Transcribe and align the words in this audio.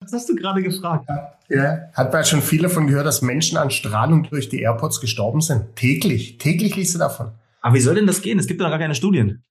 Was 0.00 0.12
hast 0.12 0.28
du 0.28 0.34
gerade 0.34 0.62
gefragt? 0.62 1.08
Ja, 1.48 1.90
hat 1.94 2.12
man 2.12 2.24
schon 2.24 2.42
viele 2.42 2.64
davon 2.64 2.86
gehört, 2.86 3.06
dass 3.06 3.22
Menschen 3.22 3.56
an 3.56 3.70
Strahlung 3.70 4.24
durch 4.24 4.48
die 4.48 4.60
AirPods 4.60 5.00
gestorben 5.00 5.40
sind. 5.40 5.76
Täglich. 5.76 6.38
Täglich 6.38 6.76
liest 6.76 6.94
du 6.94 6.98
davon. 6.98 7.32
Aber 7.60 7.74
wie 7.74 7.80
soll 7.80 7.94
denn 7.94 8.06
das 8.06 8.22
gehen? 8.22 8.38
Es 8.38 8.46
gibt 8.46 8.60
doch 8.60 8.68
gar 8.68 8.78
keine 8.78 8.94
Studien. 8.94 9.44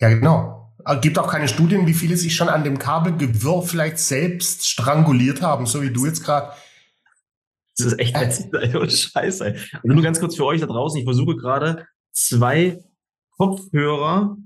Ja, 0.00 0.08
genau. 0.08 0.72
Es 0.84 1.00
gibt 1.00 1.18
auch 1.18 1.30
keine 1.30 1.48
Studien, 1.48 1.86
wie 1.86 1.94
viele 1.94 2.16
sich 2.16 2.34
schon 2.34 2.48
an 2.48 2.64
dem 2.64 2.78
Kabelgewirr 2.78 3.62
vielleicht 3.62 3.98
selbst 3.98 4.68
stranguliert 4.68 5.42
haben, 5.42 5.66
so 5.66 5.82
wie 5.82 5.90
du 5.90 6.06
jetzt 6.06 6.24
gerade. 6.24 6.52
Das 7.76 7.86
ist 7.88 7.98
echt 7.98 8.16
äh. 8.16 8.90
Scheiße. 8.90 9.44
Also 9.44 9.80
nur 9.82 10.02
ganz 10.02 10.20
kurz 10.20 10.36
für 10.36 10.44
euch 10.44 10.60
da 10.60 10.66
draußen. 10.66 10.98
Ich 10.98 11.04
versuche 11.04 11.36
gerade 11.36 11.86
zwei 12.12 12.78
Kopfhörer, 13.36 14.36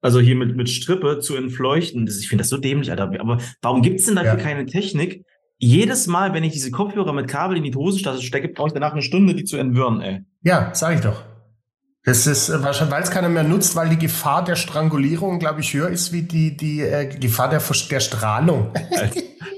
also 0.00 0.20
hier 0.20 0.36
mit, 0.36 0.56
mit 0.56 0.68
Strippe 0.68 1.20
zu 1.20 1.36
entfleuchten. 1.36 2.06
Das, 2.06 2.18
ich 2.18 2.28
finde 2.28 2.42
das 2.42 2.50
so 2.50 2.56
dämlich, 2.56 2.90
Alter. 2.90 3.12
Aber 3.18 3.38
warum 3.62 3.82
gibt 3.82 4.00
es 4.00 4.06
denn 4.06 4.16
dafür 4.16 4.36
ja. 4.36 4.42
keine 4.42 4.66
Technik? 4.66 5.24
Jedes 5.58 6.06
Mal, 6.06 6.34
wenn 6.34 6.44
ich 6.44 6.52
diese 6.52 6.70
Kopfhörer 6.70 7.12
mit 7.12 7.26
Kabel 7.26 7.56
in 7.56 7.64
die 7.64 7.74
Hosentasche 7.74 8.22
stecke, 8.22 8.48
brauche 8.48 8.68
ich 8.68 8.74
danach 8.74 8.92
eine 8.92 9.02
Stunde, 9.02 9.34
die 9.34 9.44
zu 9.44 9.56
entwirren, 9.56 10.00
ey. 10.00 10.20
Ja, 10.42 10.70
sag 10.72 10.94
ich 10.94 11.00
doch. 11.00 11.24
Das 12.04 12.26
ist 12.26 12.48
äh, 12.48 12.62
wahrscheinlich, 12.62 12.94
weil 12.94 13.02
es 13.02 13.10
keiner 13.10 13.28
mehr 13.28 13.42
nutzt, 13.42 13.74
weil 13.74 13.88
die 13.88 13.98
Gefahr 13.98 14.44
der 14.44 14.56
Strangulierung, 14.56 15.38
glaube 15.38 15.60
ich, 15.60 15.74
höher 15.74 15.88
ist 15.88 16.12
wie 16.12 16.22
die, 16.22 16.56
die 16.56 16.80
äh, 16.80 17.06
Gefahr 17.06 17.50
der, 17.50 17.60
der 17.90 18.00
Strahlung. 18.00 18.70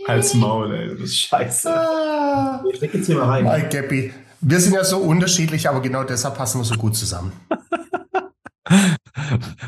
Als 0.07 0.35
Maul, 0.35 0.75
ey, 0.75 0.89
das 0.89 1.01
ist 1.01 1.21
scheiße. 1.21 1.71
Ah, 1.71 2.65
ich 2.73 2.81
leg 2.81 2.95
jetzt 2.95 3.07
hier 3.07 3.17
mal 3.17 3.27
rein. 3.27 3.45
My 3.45 3.69
Gappy. 3.69 4.13
Wir 4.41 4.59
sind 4.59 4.73
ja 4.73 4.83
so 4.85 4.99
unterschiedlich, 4.99 5.69
aber 5.69 5.83
genau 5.83 6.03
deshalb 6.03 6.35
passen 6.37 6.61
wir 6.61 6.65
so 6.65 6.75
gut 6.77 6.97
zusammen. 6.97 7.31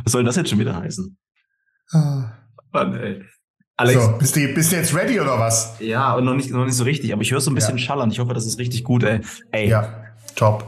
Was 0.05 0.13
soll 0.13 0.25
das 0.25 0.37
jetzt 0.37 0.51
schon 0.51 0.59
wieder 0.59 0.77
heißen? 0.77 1.17
Ah. 1.93 2.33
Mann, 2.73 2.95
ey. 2.95 3.23
Alex. 3.77 4.05
So, 4.05 4.13
bist, 4.19 4.37
du, 4.37 4.49
bist 4.49 4.73
du 4.73 4.77
jetzt 4.77 4.95
ready 4.95 5.19
oder 5.21 5.39
was? 5.39 5.77
Ja, 5.81 6.15
und 6.15 6.25
noch 6.25 6.35
nicht, 6.35 6.51
noch 6.51 6.65
nicht 6.65 6.75
so 6.75 6.85
richtig, 6.85 7.13
aber 7.13 7.23
ich 7.23 7.33
höre 7.33 7.41
so 7.41 7.51
ein 7.51 7.55
bisschen 7.55 7.79
ja. 7.79 7.85
schallern. 7.85 8.11
Ich 8.11 8.19
hoffe, 8.19 8.35
das 8.35 8.47
ist 8.47 8.59
richtig 8.59 8.85
gut, 8.85 9.03
ey. 9.03 9.21
ey. 9.51 9.69
Ja, 9.69 10.05
top. 10.37 10.65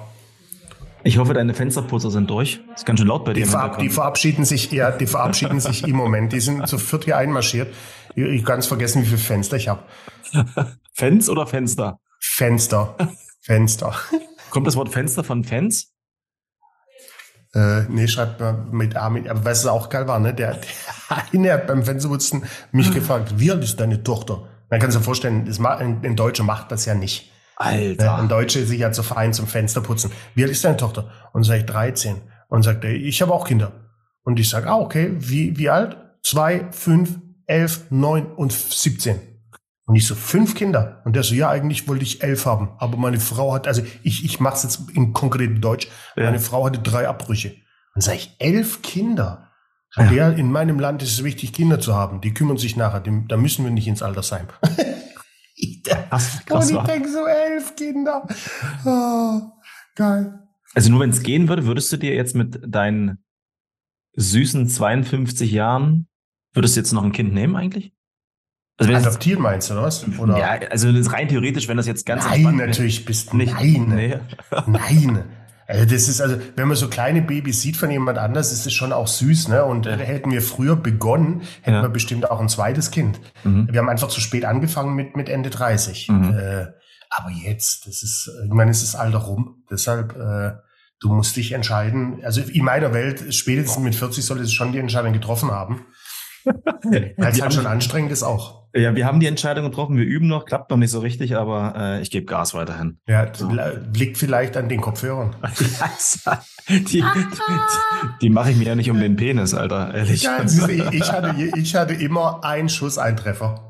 Ich 1.06 1.18
hoffe, 1.18 1.34
deine 1.34 1.52
Fensterputzer 1.52 2.10
sind 2.10 2.30
durch. 2.30 2.60
Das 2.70 2.80
ist 2.80 2.86
ganz 2.86 2.98
schön 2.98 3.08
laut 3.08 3.26
bei 3.26 3.34
dir. 3.34 3.44
Die, 3.44 3.50
verab 3.50 3.78
die 3.78 3.90
verabschieden 3.90 4.46
sich, 4.46 4.72
ja, 4.72 4.90
die 4.90 5.06
verabschieden 5.06 5.60
sich 5.60 5.86
im 5.86 5.96
Moment. 5.96 6.32
Die 6.32 6.40
sind 6.40 6.66
zu 6.66 6.78
viert 6.78 7.04
hier 7.04 7.18
einmarschiert. 7.18 7.74
Ich, 8.14 8.24
ich 8.24 8.44
ganz 8.44 8.66
vergessen, 8.66 9.02
wie 9.02 9.06
viele 9.06 9.18
Fenster 9.18 9.58
ich 9.58 9.68
habe. 9.68 9.82
Fens 10.94 11.28
oder 11.28 11.46
Fenster? 11.46 12.00
Fenster. 12.18 12.96
Fenster. 13.42 13.94
Kommt 14.48 14.66
das 14.66 14.76
Wort 14.76 14.88
Fenster 14.88 15.22
von 15.22 15.44
Fans? 15.44 15.93
Äh, 17.54 17.82
nee, 17.88 18.08
schreibt 18.08 18.40
man 18.40 18.70
mit 18.72 18.96
A, 18.96 19.08
mit, 19.08 19.28
aber 19.28 19.44
weißt 19.44 19.64
du, 19.64 19.70
auch 19.70 19.88
geil 19.88 20.08
war, 20.08 20.18
ne? 20.18 20.34
Der, 20.34 20.54
der 20.54 21.16
eine 21.32 21.52
hat 21.52 21.66
beim 21.66 21.84
Fensterputzen 21.84 22.44
mich 22.72 22.92
gefragt, 22.92 23.34
wie 23.36 23.50
alt 23.50 23.62
ist 23.62 23.78
deine 23.78 24.02
Tochter? 24.02 24.48
Man 24.70 24.80
kann 24.80 24.90
sich 24.90 25.02
vorstellen, 25.02 25.44
das, 25.46 25.60
ein, 25.60 26.00
ein 26.02 26.16
Deutscher 26.16 26.42
macht 26.42 26.72
das 26.72 26.84
ja 26.84 26.94
nicht. 26.94 27.30
Alter. 27.56 28.16
Ein 28.16 28.28
Deutscher 28.28 28.64
sich 28.64 28.82
halt 28.82 28.94
so 28.94 29.04
fein 29.04 29.32
zum 29.32 29.46
Fenster 29.46 29.80
putzen. 29.80 30.10
Wie 30.34 30.42
alt 30.42 30.50
ist 30.50 30.64
deine 30.64 30.76
Tochter? 30.76 31.10
Und 31.32 31.44
sage 31.44 31.60
ich 31.60 31.66
13. 31.66 32.22
Und 32.48 32.62
sagt 32.64 32.84
er, 32.84 32.90
ich 32.90 33.22
habe 33.22 33.32
auch 33.32 33.46
Kinder. 33.46 33.72
Und 34.24 34.40
ich 34.40 34.48
sage, 34.48 34.68
ah, 34.68 34.76
okay, 34.76 35.12
wie, 35.18 35.56
wie 35.56 35.70
alt? 35.70 35.96
Zwei, 36.22 36.66
fünf, 36.72 37.18
elf, 37.46 37.84
neun 37.90 38.26
und 38.26 38.52
17. 38.52 39.20
Und 39.86 39.96
ich 39.96 40.06
so, 40.06 40.14
fünf 40.14 40.54
Kinder. 40.54 41.02
Und 41.04 41.14
der 41.14 41.22
so, 41.22 41.34
ja, 41.34 41.50
eigentlich 41.50 41.86
wollte 41.88 42.04
ich 42.04 42.22
elf 42.22 42.46
haben. 42.46 42.70
Aber 42.78 42.96
meine 42.96 43.20
Frau 43.20 43.52
hat, 43.52 43.66
also 43.66 43.82
ich, 44.02 44.24
ich 44.24 44.40
mache 44.40 44.54
es 44.54 44.62
jetzt 44.62 44.90
in 44.92 45.12
konkreten 45.12 45.60
Deutsch, 45.60 45.88
ja. 46.16 46.24
meine 46.24 46.40
Frau 46.40 46.64
hatte 46.64 46.78
drei 46.78 47.06
Abbrüche. 47.06 47.56
Und 47.94 48.02
sage 48.02 48.18
ich, 48.18 48.36
elf 48.38 48.82
Kinder? 48.82 49.50
Ja. 49.96 50.06
Der, 50.06 50.36
in 50.36 50.50
meinem 50.50 50.80
Land 50.80 51.02
ist 51.02 51.12
es 51.12 51.22
wichtig, 51.22 51.52
Kinder 51.52 51.78
zu 51.78 51.94
haben. 51.94 52.20
Die 52.20 52.34
kümmern 52.34 52.56
sich 52.56 52.76
nachher. 52.76 53.00
da 53.00 53.36
müssen 53.36 53.64
wir 53.64 53.70
nicht 53.70 53.86
ins 53.86 54.02
Altersheim. 54.02 54.46
Krass, 55.84 56.44
krass 56.46 56.70
und 56.70 56.76
ich 56.78 56.84
denke 56.84 57.08
so, 57.08 57.26
elf 57.26 57.76
Kinder. 57.76 58.26
Oh, 58.84 59.40
geil. 59.94 60.40
Also 60.74 60.90
nur 60.90 61.00
wenn 61.00 61.10
es 61.10 61.22
gehen 61.22 61.48
würde, 61.48 61.66
würdest 61.66 61.92
du 61.92 61.96
dir 61.96 62.14
jetzt 62.14 62.34
mit 62.34 62.60
deinen 62.66 63.24
süßen 64.16 64.68
52 64.68 65.52
Jahren, 65.52 66.08
würdest 66.52 66.76
du 66.76 66.80
jetzt 66.80 66.92
noch 66.92 67.04
ein 67.04 67.12
Kind 67.12 67.32
nehmen 67.32 67.56
eigentlich? 67.56 67.92
Also 68.76 68.92
Adoptieren 68.92 69.40
meinst 69.40 69.70
du, 69.70 69.74
oder 69.74 69.84
was? 69.84 70.04
Oder? 70.18 70.36
Ja, 70.36 70.58
also 70.70 70.88
rein 71.10 71.28
theoretisch, 71.28 71.68
wenn 71.68 71.76
das 71.76 71.86
jetzt 71.86 72.04
ganz 72.06 72.24
Nein, 72.24 72.56
natürlich 72.56 73.04
bist 73.04 73.32
du 73.32 73.36
nicht. 73.36 73.54
Nein. 73.54 73.86
Nee. 73.88 74.18
Nein. 74.66 75.24
Also 75.66 75.86
das 75.86 76.08
ist 76.08 76.20
also, 76.20 76.36
wenn 76.56 76.68
man 76.68 76.76
so 76.76 76.88
kleine 76.88 77.22
Babys 77.22 77.62
sieht 77.62 77.78
von 77.78 77.90
jemand 77.90 78.18
anders, 78.18 78.52
ist 78.52 78.66
es 78.66 78.74
schon 78.74 78.92
auch 78.92 79.06
süß, 79.06 79.48
ne? 79.48 79.64
Und 79.64 79.86
ja. 79.86 79.96
hätten 79.96 80.30
wir 80.30 80.42
früher 80.42 80.76
begonnen, 80.76 81.40
hätten 81.62 81.76
ja. 81.76 81.82
wir 81.82 81.88
bestimmt 81.88 82.30
auch 82.30 82.38
ein 82.38 82.50
zweites 82.50 82.90
Kind. 82.90 83.18
Mhm. 83.44 83.68
Wir 83.70 83.80
haben 83.80 83.88
einfach 83.88 84.08
zu 84.08 84.20
spät 84.20 84.44
angefangen 84.44 84.94
mit 84.94 85.16
mit 85.16 85.30
Ende 85.30 85.48
30. 85.48 86.08
Mhm. 86.10 86.36
Äh, 86.36 86.66
aber 87.08 87.30
jetzt, 87.30 87.86
das 87.86 88.02
ist, 88.02 88.30
irgendwann 88.42 88.68
ist 88.68 88.82
das 88.82 88.94
Alter 88.94 89.18
rum. 89.18 89.64
Deshalb, 89.70 90.16
äh, 90.16 90.58
du 91.00 91.12
musst 91.12 91.36
dich 91.36 91.52
entscheiden. 91.52 92.20
Also 92.24 92.40
in 92.42 92.64
meiner 92.64 92.92
Welt, 92.92 93.34
spätestens 93.34 93.82
mit 93.82 93.94
40 93.94 94.24
solltest 94.24 94.50
du 94.50 94.54
schon 94.54 94.72
die 94.72 94.78
Entscheidung 94.78 95.12
getroffen 95.12 95.50
haben. 95.50 95.86
Weil 96.44 97.14
es 97.18 97.40
halt 97.40 97.54
schon 97.54 97.66
anstrengend 97.66 98.12
ist 98.12 98.22
auch. 98.22 98.63
Ja, 98.76 98.96
wir 98.96 99.06
haben 99.06 99.20
die 99.20 99.26
Entscheidung 99.26 99.64
getroffen, 99.64 99.96
wir 99.96 100.04
üben 100.04 100.26
noch, 100.26 100.46
klappt 100.46 100.70
noch 100.70 100.76
nicht 100.76 100.90
so 100.90 100.98
richtig, 100.98 101.36
aber 101.36 101.74
äh, 101.76 102.02
ich 102.02 102.10
gebe 102.10 102.26
Gas 102.26 102.54
weiterhin. 102.54 102.98
Ja, 103.06 103.30
liegt 103.94 104.18
vielleicht 104.18 104.56
an 104.56 104.68
den 104.68 104.80
Kopfhörern. 104.80 105.36
die, 106.68 106.82
die, 106.82 107.04
die 108.20 108.30
mache 108.30 108.50
ich 108.50 108.56
mir 108.56 108.64
ja 108.64 108.74
nicht 108.74 108.90
um 108.90 108.98
den 108.98 109.14
Penis, 109.14 109.54
Alter, 109.54 109.94
ehrlich. 109.94 110.24
Ja, 110.24 110.42
ich, 110.42 111.12
hatte, 111.12 111.34
ich 111.56 111.76
hatte 111.76 111.94
immer 111.94 112.42
einen 112.42 112.68
Schusseintreffen. 112.68 113.60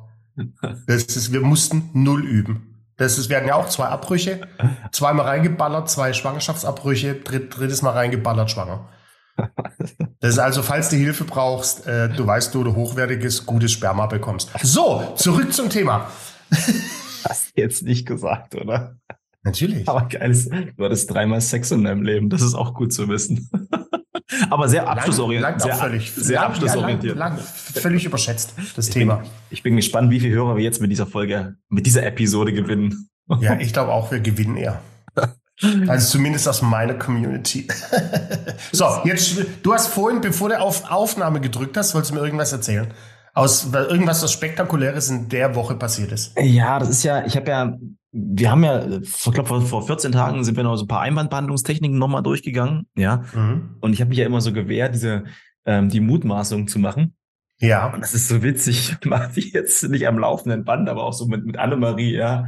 Das 0.86 1.04
ist, 1.04 1.32
wir 1.32 1.42
mussten 1.42 1.90
null 1.92 2.24
üben. 2.24 2.74
Das 2.96 3.18
ist, 3.18 3.28
werden 3.28 3.46
ja 3.46 3.56
auch 3.56 3.68
zwei 3.68 3.86
Abbrüche. 3.86 4.48
Zweimal 4.90 5.26
reingeballert, 5.26 5.90
zwei 5.90 6.14
Schwangerschaftsabbrüche, 6.14 7.16
dritt, 7.16 7.58
drittes 7.58 7.82
Mal 7.82 7.90
reingeballert, 7.90 8.50
schwanger. 8.50 8.88
Das 10.24 10.32
ist 10.32 10.38
also, 10.38 10.62
falls 10.62 10.88
du 10.88 10.96
Hilfe 10.96 11.24
brauchst, 11.24 11.86
äh, 11.86 12.08
du 12.08 12.26
weißt, 12.26 12.54
du, 12.54 12.64
du 12.64 12.74
hochwertiges, 12.74 13.44
gutes 13.44 13.72
Sperma 13.72 14.06
bekommst. 14.06 14.50
So, 14.62 15.12
zurück 15.16 15.52
zum 15.52 15.68
Thema. 15.68 16.10
Hast 17.28 17.48
du 17.48 17.60
jetzt 17.60 17.82
nicht 17.82 18.06
gesagt, 18.06 18.54
oder? 18.54 18.96
Natürlich. 19.42 19.86
Aber 19.86 20.08
geil, 20.08 20.32
du 20.78 20.82
hattest 20.82 21.10
dreimal 21.12 21.42
Sex 21.42 21.72
in 21.72 21.84
deinem 21.84 22.02
Leben. 22.02 22.30
Das 22.30 22.40
ist 22.40 22.54
auch 22.54 22.72
gut 22.72 22.94
zu 22.94 23.06
wissen. 23.08 23.50
Aber 24.48 24.66
sehr 24.66 24.88
abschlussorientiert. 24.88 25.60
Sehr, 25.60 25.74
völlig, 25.74 26.10
sehr 26.12 26.40
lang, 26.40 26.50
abschlussorientiert. 26.52 27.18
Lang, 27.18 27.36
lang, 27.36 27.44
völlig 27.44 28.06
überschätzt, 28.06 28.54
das 28.76 28.88
ich 28.88 28.94
Thema. 28.94 29.16
Bin, 29.16 29.30
ich 29.50 29.62
bin 29.62 29.76
gespannt, 29.76 30.10
wie 30.10 30.20
viele 30.20 30.34
Hörer 30.36 30.56
wir 30.56 30.64
jetzt 30.64 30.80
mit 30.80 30.90
dieser 30.90 31.06
Folge, 31.06 31.56
mit 31.68 31.84
dieser 31.84 32.02
Episode 32.06 32.54
gewinnen. 32.54 33.10
Ja, 33.40 33.60
ich 33.60 33.74
glaube 33.74 33.92
auch, 33.92 34.10
wir 34.10 34.20
gewinnen 34.20 34.56
eher. 34.56 34.80
Also 35.62 36.12
zumindest 36.18 36.48
aus 36.48 36.62
meiner 36.62 36.94
Community. 36.94 37.68
so, 38.72 38.86
jetzt, 39.04 39.36
du 39.62 39.72
hast 39.72 39.88
vorhin, 39.88 40.20
bevor 40.20 40.48
du 40.48 40.60
auf 40.60 40.90
Aufnahme 40.90 41.40
gedrückt 41.40 41.76
hast, 41.76 41.94
wolltest 41.94 42.10
du 42.10 42.16
mir 42.16 42.24
irgendwas 42.24 42.52
erzählen? 42.52 42.88
Aus, 43.34 43.72
weil 43.72 43.84
irgendwas, 43.84 44.22
was 44.22 44.32
Spektakuläres 44.32 45.10
in 45.10 45.28
der 45.28 45.54
Woche 45.54 45.74
passiert 45.74 46.12
ist. 46.12 46.38
Ja, 46.40 46.78
das 46.78 46.88
ist 46.88 47.02
ja, 47.02 47.24
ich 47.24 47.36
habe 47.36 47.50
ja, 47.50 47.76
wir 48.12 48.50
haben 48.50 48.64
ja, 48.64 48.86
ich 49.00 49.22
glaube, 49.22 49.46
vor, 49.46 49.60
vor 49.60 49.86
14 49.86 50.12
Tagen 50.12 50.44
sind 50.44 50.56
wir 50.56 50.62
noch 50.62 50.76
so 50.76 50.84
ein 50.84 50.88
paar 50.88 51.00
Einwandbehandlungstechniken 51.00 51.98
nochmal 51.98 52.22
durchgegangen, 52.22 52.86
ja. 52.96 53.24
Mhm. 53.34 53.76
Und 53.80 53.92
ich 53.92 54.00
habe 54.00 54.10
mich 54.10 54.18
ja 54.18 54.26
immer 54.26 54.40
so 54.40 54.52
gewehrt, 54.52 54.94
diese, 54.94 55.24
ähm, 55.66 55.88
die 55.88 56.00
Mutmaßung 56.00 56.68
zu 56.68 56.78
machen. 56.78 57.16
Ja. 57.58 57.92
Und 57.92 58.02
das 58.02 58.14
ist 58.14 58.28
so 58.28 58.42
witzig, 58.42 58.96
mache 59.04 59.30
ich 59.34 59.52
jetzt 59.52 59.82
nicht 59.88 60.06
am 60.06 60.18
laufenden 60.18 60.64
Band, 60.64 60.88
aber 60.88 61.04
auch 61.04 61.12
so 61.12 61.26
mit, 61.26 61.44
mit 61.44 61.58
Annemarie, 61.58 62.14
ja. 62.14 62.46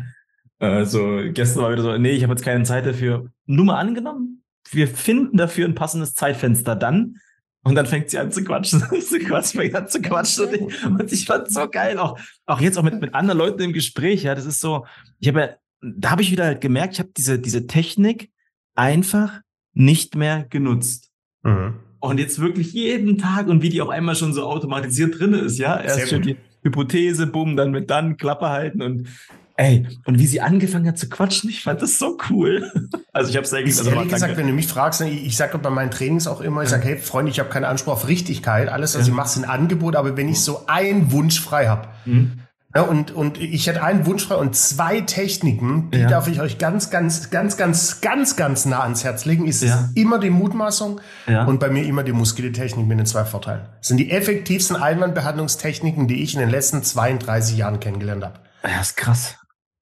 Also 0.59 1.21
gestern 1.33 1.62
war 1.62 1.72
wieder 1.72 1.83
so, 1.83 1.97
nee, 1.99 2.12
ich 2.12 2.22
habe 2.22 2.33
jetzt 2.33 2.44
keine 2.44 2.65
Zeit 2.65 2.87
dafür. 2.87 3.31
Nur 3.47 3.67
mal 3.67 3.78
angenommen, 3.78 4.43
wir 4.71 4.89
finden 4.89 5.37
dafür 5.37 5.67
ein 5.67 5.75
passendes 5.75 6.15
Zeitfenster 6.15 6.75
dann. 6.77 7.17
Und 7.62 7.75
dann 7.75 7.87
fängt 7.87 8.11
sie 8.11 8.19
an 8.19 8.31
zu 8.31 8.44
quatschen, 8.44 8.81
zu 9.00 9.19
quatschen, 9.19 9.61
fängt 9.61 9.75
an 9.75 9.89
zu 9.89 10.00
quatschen. 10.00 10.47
Und 10.47 10.55
ich, 10.55 10.84
und 10.84 11.12
ich 11.12 11.27
fand 11.27 11.50
so 11.50 11.69
geil, 11.69 11.99
auch, 11.99 12.19
auch 12.47 12.61
jetzt 12.61 12.78
auch 12.78 12.84
mit, 12.84 13.00
mit 13.00 13.12
anderen 13.12 13.39
Leuten 13.39 13.62
im 13.62 13.72
Gespräch, 13.72 14.22
ja, 14.22 14.35
das 14.35 14.47
ist 14.47 14.61
so, 14.61 14.87
ich 15.19 15.29
habe 15.29 15.41
ja, 15.41 15.49
da 15.82 16.11
habe 16.12 16.23
ich 16.23 16.31
wieder 16.31 16.44
halt 16.44 16.61
gemerkt, 16.61 16.94
ich 16.94 17.00
habe 17.00 17.11
diese, 17.17 17.38
diese 17.38 17.67
Technik 17.67 18.31
einfach 18.76 19.41
nicht 19.75 20.14
mehr 20.14 20.44
genutzt. 20.44 21.11
Mhm. 21.43 21.75
Und 21.99 22.20
jetzt 22.20 22.41
wirklich 22.41 22.73
jeden 22.73 23.19
Tag 23.19 23.49
und 23.49 23.62
wie 23.62 23.69
die 23.69 23.82
auf 23.82 23.88
einmal 23.88 24.14
schon 24.14 24.32
so 24.32 24.44
automatisiert 24.44 25.19
drin 25.19 25.35
ist, 25.35 25.59
ja. 25.59 25.81
Erst 25.81 26.09
schon 26.09 26.23
die 26.23 26.37
Hypothese, 26.62 27.26
bumm, 27.26 27.56
dann 27.56 27.73
mit 27.73 27.91
dann 27.91 28.17
Klappe 28.17 28.49
halten 28.49 28.81
und 28.81 29.09
Ey, 29.58 29.88
und 30.05 30.19
wie 30.19 30.26
sie 30.26 30.43
angefangen 30.43 30.87
hat 30.87 30.99
zu 30.99 31.08
quatschen, 31.08 31.49
ich 31.49 31.62
fand 31.62 31.81
das 31.81 31.99
so 31.99 32.19
cool. 32.31 32.70
Also 33.12 33.31
ich 33.31 33.37
habe 33.37 33.47
es 33.47 33.55
eigentlich 33.55 33.79
also 33.79 33.91
ehrlich 33.91 34.12
gesagt, 34.12 34.37
wenn 34.37 34.47
du 34.47 34.53
mich 34.53 34.67
fragst, 34.67 35.00
ich, 35.00 35.25
ich 35.25 35.38
sage 35.38 35.56
bei 35.56 35.70
meinen 35.70 35.91
Trainings 35.91 36.26
auch 36.26 36.43
immer, 36.43 36.62
ich 36.62 36.69
sage, 36.69 36.87
hey 36.87 36.99
Freunde, 36.99 37.31
ich 37.31 37.41
habe 37.41 37.49
keinen 37.49 37.64
Anspruch 37.64 37.94
auf 37.94 38.08
Richtigkeit, 38.08 38.69
alles, 38.69 38.94
was 38.94 39.06
ja. 39.06 39.08
ich 39.08 39.17
mache, 39.17 39.31
sind 39.31 39.47
Angebot, 39.47 39.97
aber 39.97 40.19
wenn 40.19 40.29
ich 40.29 40.43
so 40.43 40.67
einen 40.67 41.12
Wunsch 41.12 41.41
frei 41.41 41.67
habe, 41.69 41.88
mhm. 42.05 42.43
Ja, 42.75 42.82
und, 42.82 43.12
und 43.12 43.41
ich 43.41 43.69
hätte 43.69 43.82
einen 43.82 44.05
Wunsch 44.05 44.26
frei 44.26 44.35
und 44.35 44.55
zwei 44.55 45.00
Techniken, 45.00 45.91
die 45.93 46.00
ja. 46.00 46.09
darf 46.09 46.29
ich 46.29 46.43
euch 46.43 46.59
ganz, 46.59 46.91
ganz, 46.91 47.31
ganz, 47.31 47.56
ganz, 47.56 48.02
ganz, 48.02 48.37
ganz 48.37 48.67
nah 48.67 48.82
ans 48.82 49.02
Herz 49.02 49.25
legen. 49.25 49.47
Ist 49.47 49.62
ja. 49.62 49.88
immer 49.94 50.19
die 50.19 50.29
Mutmaßung 50.29 51.00
und 51.47 51.59
bei 51.59 51.70
mir 51.70 51.85
immer 51.85 52.02
die 52.02 52.12
Muskeltechnik 52.12 52.87
mit 52.87 52.99
den 52.99 53.06
zwei 53.06 53.25
Vorteilen. 53.25 53.62
Das 53.79 53.88
sind 53.88 53.97
die 53.97 54.11
effektivsten 54.11 54.76
Einwandbehandlungstechniken, 54.76 56.06
die 56.06 56.23
ich 56.23 56.35
in 56.35 56.41
den 56.41 56.50
letzten 56.50 56.82
32 56.82 57.56
Jahren 57.56 57.81
kennengelernt 57.81 58.25
habe. 58.25 58.41
Ja, 58.62 58.79
ist 58.82 58.99
krass. 58.99 59.37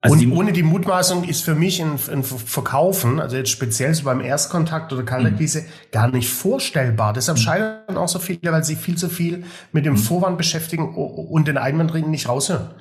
Also 0.05 0.13
und 0.13 0.21
die, 0.21 0.31
ohne 0.31 0.53
die 0.53 0.63
Mutmaßung 0.63 1.25
ist 1.25 1.45
für 1.45 1.55
mich 1.55 1.81
ein, 1.81 1.99
ein, 2.13 2.23
Verkaufen, 2.23 3.21
also 3.21 3.37
jetzt 3.37 3.49
speziell 3.49 3.95
so 3.95 4.05
beim 4.05 4.21
Erstkontakt 4.21 4.93
oder 4.93 5.03
Kaltakquise, 5.03 5.63
mhm. 5.63 5.67
gar 5.93 6.09
nicht 6.09 6.29
vorstellbar. 6.29 7.15
Deshalb 7.15 7.39
mhm. 7.39 7.43
scheitern 7.43 7.97
auch 7.97 8.09
so 8.09 8.19
viele, 8.19 8.53
weil 8.53 8.63
sie 8.65 8.77
viel 8.77 8.99
zu 8.99 9.09
viel 9.09 9.45
mit 9.73 9.87
dem 9.87 9.95
mhm. 9.95 9.99
Vorwand 9.99 10.37
beschäftigen 10.37 10.95
und 10.95 11.49
den 11.49 11.57
Einwandringen 11.57 12.11
nicht 12.11 12.29
raushören. 12.29 12.75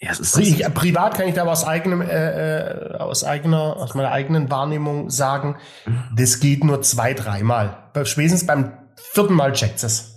Ja, 0.00 0.10
es 0.10 0.18
ist 0.18 0.36
ich, 0.36 0.74
privat 0.74 1.16
kann 1.16 1.28
ich 1.28 1.34
da 1.34 1.42
aber 1.42 1.52
aus 1.52 1.64
eigenem, 1.64 2.00
äh, 2.00 2.06
äh, 2.08 2.96
aus 2.96 3.22
eigener, 3.22 3.76
aus 3.76 3.94
meiner 3.94 4.10
eigenen 4.10 4.50
Wahrnehmung 4.50 5.10
sagen, 5.10 5.58
mhm. 5.86 6.02
das 6.16 6.40
geht 6.40 6.64
nur 6.64 6.82
zwei, 6.82 7.14
dreimal. 7.14 7.92
Spätestens 8.02 8.46
beim 8.46 8.72
vierten 8.96 9.34
Mal 9.34 9.52
checkt 9.52 9.84
es. 9.84 10.15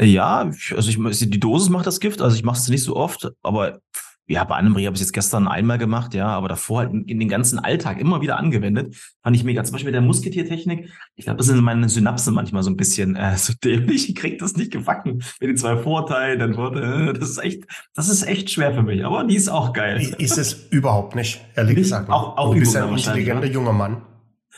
Ja, 0.00 0.50
also 0.74 0.88
ich, 0.88 1.30
die 1.30 1.40
Dosis 1.40 1.68
macht 1.68 1.86
das 1.86 2.00
Gift, 2.00 2.22
also 2.22 2.34
ich 2.34 2.44
mache 2.44 2.58
es 2.58 2.68
nicht 2.68 2.82
so 2.82 2.96
oft, 2.96 3.30
aber 3.42 3.80
ja, 4.28 4.44
bei 4.44 4.54
Annemarie 4.54 4.86
habe 4.86 4.94
ich 4.94 5.00
es 5.00 5.08
jetzt 5.08 5.12
gestern 5.12 5.48
einmal 5.48 5.78
gemacht, 5.78 6.14
ja, 6.14 6.28
aber 6.28 6.48
davor 6.48 6.80
halt 6.80 6.92
in, 6.92 7.04
in, 7.04 7.18
den 7.18 7.28
ganzen 7.28 7.58
Alltag 7.58 8.00
immer 8.00 8.20
wieder 8.20 8.38
angewendet. 8.38 8.96
Fand 9.22 9.36
ich 9.36 9.42
mega. 9.42 9.62
Zum 9.64 9.72
Beispiel 9.72 9.88
mit 9.88 9.94
der 9.94 10.00
Musketiertechnik. 10.00 10.90
Ich 11.16 11.24
glaube, 11.24 11.38
das 11.38 11.46
sind 11.46 11.60
meine 11.60 11.88
Synapsen 11.88 12.32
manchmal 12.32 12.62
so 12.62 12.70
ein 12.70 12.76
bisschen 12.76 13.16
äh, 13.16 13.36
so 13.36 13.52
dämlich. 13.62 14.08
Ich 14.08 14.14
krieg 14.14 14.38
das 14.38 14.56
nicht 14.56 14.70
gebacken 14.70 15.22
mit 15.40 15.50
den 15.50 15.56
zwei 15.56 15.76
Vorteilen. 15.76 16.38
Dann 16.38 16.56
wurde, 16.56 17.10
äh, 17.10 17.12
das 17.12 17.30
ist 17.30 17.38
echt, 17.38 17.64
das 17.94 18.08
ist 18.08 18.22
echt 18.22 18.50
schwer 18.50 18.72
für 18.72 18.82
mich. 18.82 19.04
Aber 19.04 19.24
die 19.24 19.36
ist 19.36 19.48
auch 19.48 19.72
geil. 19.72 20.14
Ist 20.18 20.38
es 20.38 20.68
überhaupt 20.70 21.16
nicht, 21.16 21.44
ehrlich 21.56 21.76
nicht? 21.76 21.84
gesagt. 21.84 22.08
Auch, 22.08 22.38
auch 22.38 22.54
du 22.54 22.60
bist 22.60 22.76
ein 22.76 22.88
intelligenter 22.88 23.48
junger 23.48 23.72
Mann. 23.72 24.02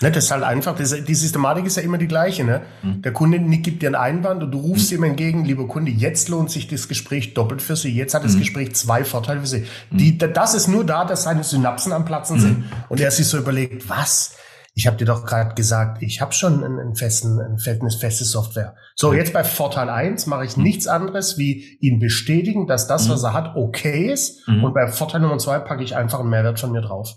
Ne, 0.01 0.11
das 0.11 0.25
ist 0.25 0.31
halt 0.33 0.43
einfach, 0.43 0.75
das, 0.75 0.93
die 1.05 1.15
Systematik 1.15 1.67
ist 1.67 1.77
ja 1.77 1.83
immer 1.83 1.99
die 1.99 2.09
gleiche. 2.09 2.43
Ne? 2.43 2.63
Mhm. 2.83 3.03
Der 3.03 3.13
Kunde 3.13 3.39
gibt 3.39 3.81
dir 3.81 3.87
einen 3.87 3.95
Einwand 3.95 4.43
und 4.43 4.51
du 4.51 4.59
rufst 4.59 4.91
mhm. 4.91 4.99
ihm 4.99 5.05
entgegen, 5.05 5.45
lieber 5.45 5.69
Kunde, 5.69 5.93
jetzt 5.93 6.29
lohnt 6.29 6.51
sich 6.51 6.67
das 6.67 6.89
Gespräch 6.89 7.35
doppelt 7.35 7.63
für 7.63 7.77
Sie. 7.77 7.95
Jetzt 7.95 8.13
hat 8.13 8.25
das 8.25 8.35
mhm. 8.35 8.41
Gespräch 8.41 8.75
zwei 8.75 9.05
Vorteile 9.05 9.41
für 9.41 9.47
Sie. 9.47 9.65
Mhm. 9.91 9.97
Die, 9.97 10.19
das 10.19 10.55
ist 10.55 10.67
nur 10.67 10.85
da, 10.85 11.05
dass 11.05 11.23
seine 11.23 11.45
Synapsen 11.45 11.93
am 11.93 12.05
Platzen 12.05 12.41
sind. 12.41 12.59
Mhm. 12.59 12.65
Und 12.89 13.01
er 13.01 13.11
sich 13.13 13.29
so 13.29 13.39
überlegt, 13.39 13.89
was? 13.89 14.35
Ich 14.77 14.89
habe 14.89 14.97
dir 14.97 15.05
doch 15.05 15.25
gerade 15.25 15.55
gesagt, 15.55 16.03
ich 16.03 16.21
habe 16.21 16.33
schon 16.33 16.65
einen, 16.65 16.81
einen 16.81 16.97
festen, 16.97 17.39
ein 17.39 17.57
eine 17.65 17.91
feste 17.93 18.25
Software. 18.25 18.75
So, 18.97 19.13
jetzt 19.13 19.33
bei 19.33 19.45
Vorteil 19.45 19.89
1 19.89 20.27
mache 20.27 20.45
ich 20.45 20.57
mhm. 20.57 20.65
nichts 20.65 20.89
anderes, 20.89 21.39
wie 21.39 21.79
ihn 21.81 22.01
bestätigen, 22.01 22.67
dass 22.67 22.89
das, 22.89 23.09
was 23.09 23.23
er 23.23 23.33
hat, 23.33 23.55
okay 23.55 24.11
ist. 24.11 24.49
Und 24.65 24.75
bei 24.75 24.89
Vorteil 24.89 25.21
Nummer 25.21 25.39
2 25.39 25.61
packe 25.61 25.85
ich 25.85 25.95
einfach 25.95 26.19
einen 26.19 26.31
Mehrwert 26.31 26.59
von 26.59 26.73
mir 26.73 26.83
drauf. 26.83 27.15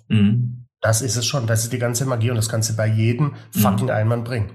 Das 0.87 1.01
ist 1.01 1.17
es 1.17 1.25
schon. 1.25 1.47
Das 1.47 1.65
ist 1.65 1.73
die 1.73 1.79
ganze 1.79 2.05
Magie 2.05 2.29
und 2.29 2.37
das 2.37 2.47
kannst 2.47 2.69
du 2.69 2.75
bei 2.77 2.87
jedem 2.87 3.33
mhm. 3.53 3.59
fucking 3.59 3.91
Einwand 3.91 4.23
bringen. 4.23 4.51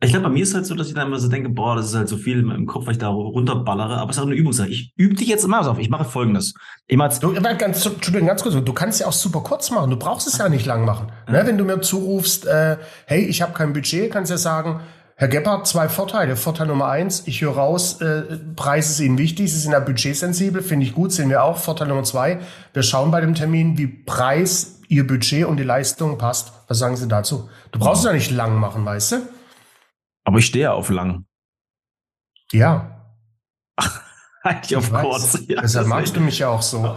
Ich 0.00 0.10
glaube, 0.10 0.24
bei 0.24 0.32
mir 0.32 0.42
ist 0.42 0.48
es 0.48 0.54
halt 0.56 0.66
so, 0.66 0.74
dass 0.74 0.88
ich 0.88 0.94
dann 0.94 1.06
immer 1.06 1.20
so 1.20 1.28
denke, 1.28 1.50
boah, 1.50 1.76
das 1.76 1.86
ist 1.86 1.94
halt 1.94 2.08
so 2.08 2.16
viel 2.16 2.40
im 2.40 2.66
Kopf, 2.66 2.86
weil 2.86 2.94
ich 2.94 2.98
da 2.98 3.06
runterballere, 3.06 3.96
aber 3.96 4.10
es 4.10 4.16
ist 4.16 4.22
auch 4.22 4.26
eine 4.26 4.34
Übungssache. 4.34 4.68
Ich 4.68 4.92
übe 4.96 5.14
dich 5.14 5.28
jetzt 5.28 5.44
immer 5.44 5.64
auf. 5.68 5.78
Ich 5.78 5.88
mache 5.88 6.04
folgendes. 6.04 6.54
Ich 6.88 6.98
du, 6.98 7.32
ganz, 7.32 7.86
Entschuldigung, 7.86 8.26
ganz 8.26 8.42
kurz, 8.42 8.56
du 8.56 8.72
kannst 8.72 8.98
ja 8.98 9.06
auch 9.06 9.12
super 9.12 9.40
kurz 9.40 9.70
machen. 9.70 9.90
Du 9.90 9.96
brauchst 9.96 10.26
es 10.26 10.38
ja 10.38 10.48
nicht 10.48 10.66
lang 10.66 10.84
machen. 10.84 11.12
Ja. 11.28 11.32
Ne, 11.32 11.46
wenn 11.46 11.58
du 11.58 11.64
mir 11.64 11.80
zurufst, 11.80 12.44
äh, 12.46 12.78
hey, 13.06 13.24
ich 13.24 13.40
habe 13.40 13.52
kein 13.52 13.72
Budget, 13.72 14.10
kannst 14.10 14.30
du 14.30 14.34
ja 14.34 14.38
sagen, 14.38 14.80
Herr 15.14 15.28
Gebhardt, 15.28 15.68
zwei 15.68 15.88
Vorteile. 15.88 16.34
Vorteil 16.34 16.66
Nummer 16.66 16.88
eins, 16.88 17.22
ich 17.26 17.40
höre 17.40 17.54
raus, 17.54 18.00
äh, 18.00 18.22
Preis 18.56 18.90
ist 18.90 18.98
Ihnen 18.98 19.18
wichtig, 19.18 19.52
Sie 19.52 19.60
sind 19.60 19.72
ja 19.72 19.80
budgetsensibel, 19.80 20.60
finde 20.60 20.86
ich 20.86 20.92
gut, 20.92 21.12
sehen 21.12 21.30
wir 21.30 21.44
auch. 21.44 21.56
Vorteil 21.56 21.86
Nummer 21.86 22.02
zwei, 22.02 22.40
wir 22.72 22.82
schauen 22.82 23.12
bei 23.12 23.20
dem 23.20 23.34
Termin, 23.34 23.78
wie 23.78 23.86
Preis 23.86 24.77
ihr 24.88 25.06
Budget 25.06 25.46
und 25.46 25.58
die 25.58 25.62
Leistung 25.62 26.18
passt. 26.18 26.52
Was 26.66 26.78
sagen 26.78 26.96
Sie 26.96 27.08
dazu? 27.08 27.48
Du 27.72 27.78
brauchst 27.78 28.00
es 28.00 28.06
ja 28.06 28.12
nicht 28.12 28.30
lang 28.30 28.56
machen, 28.56 28.84
weißt 28.84 29.12
du? 29.12 29.16
Aber 30.24 30.38
ich 30.38 30.46
stehe 30.46 30.72
auf 30.72 30.90
lang. 30.90 31.24
Ja. 32.52 33.04
Eigentlich 34.42 34.76
auf 34.76 34.92
kurz. 34.92 35.44
Ja, 35.46 35.60
Deshalb 35.62 35.86
magst 35.86 36.16
du 36.16 36.20
mich 36.20 36.38
ja 36.38 36.48
auch 36.48 36.62
so. 36.62 36.96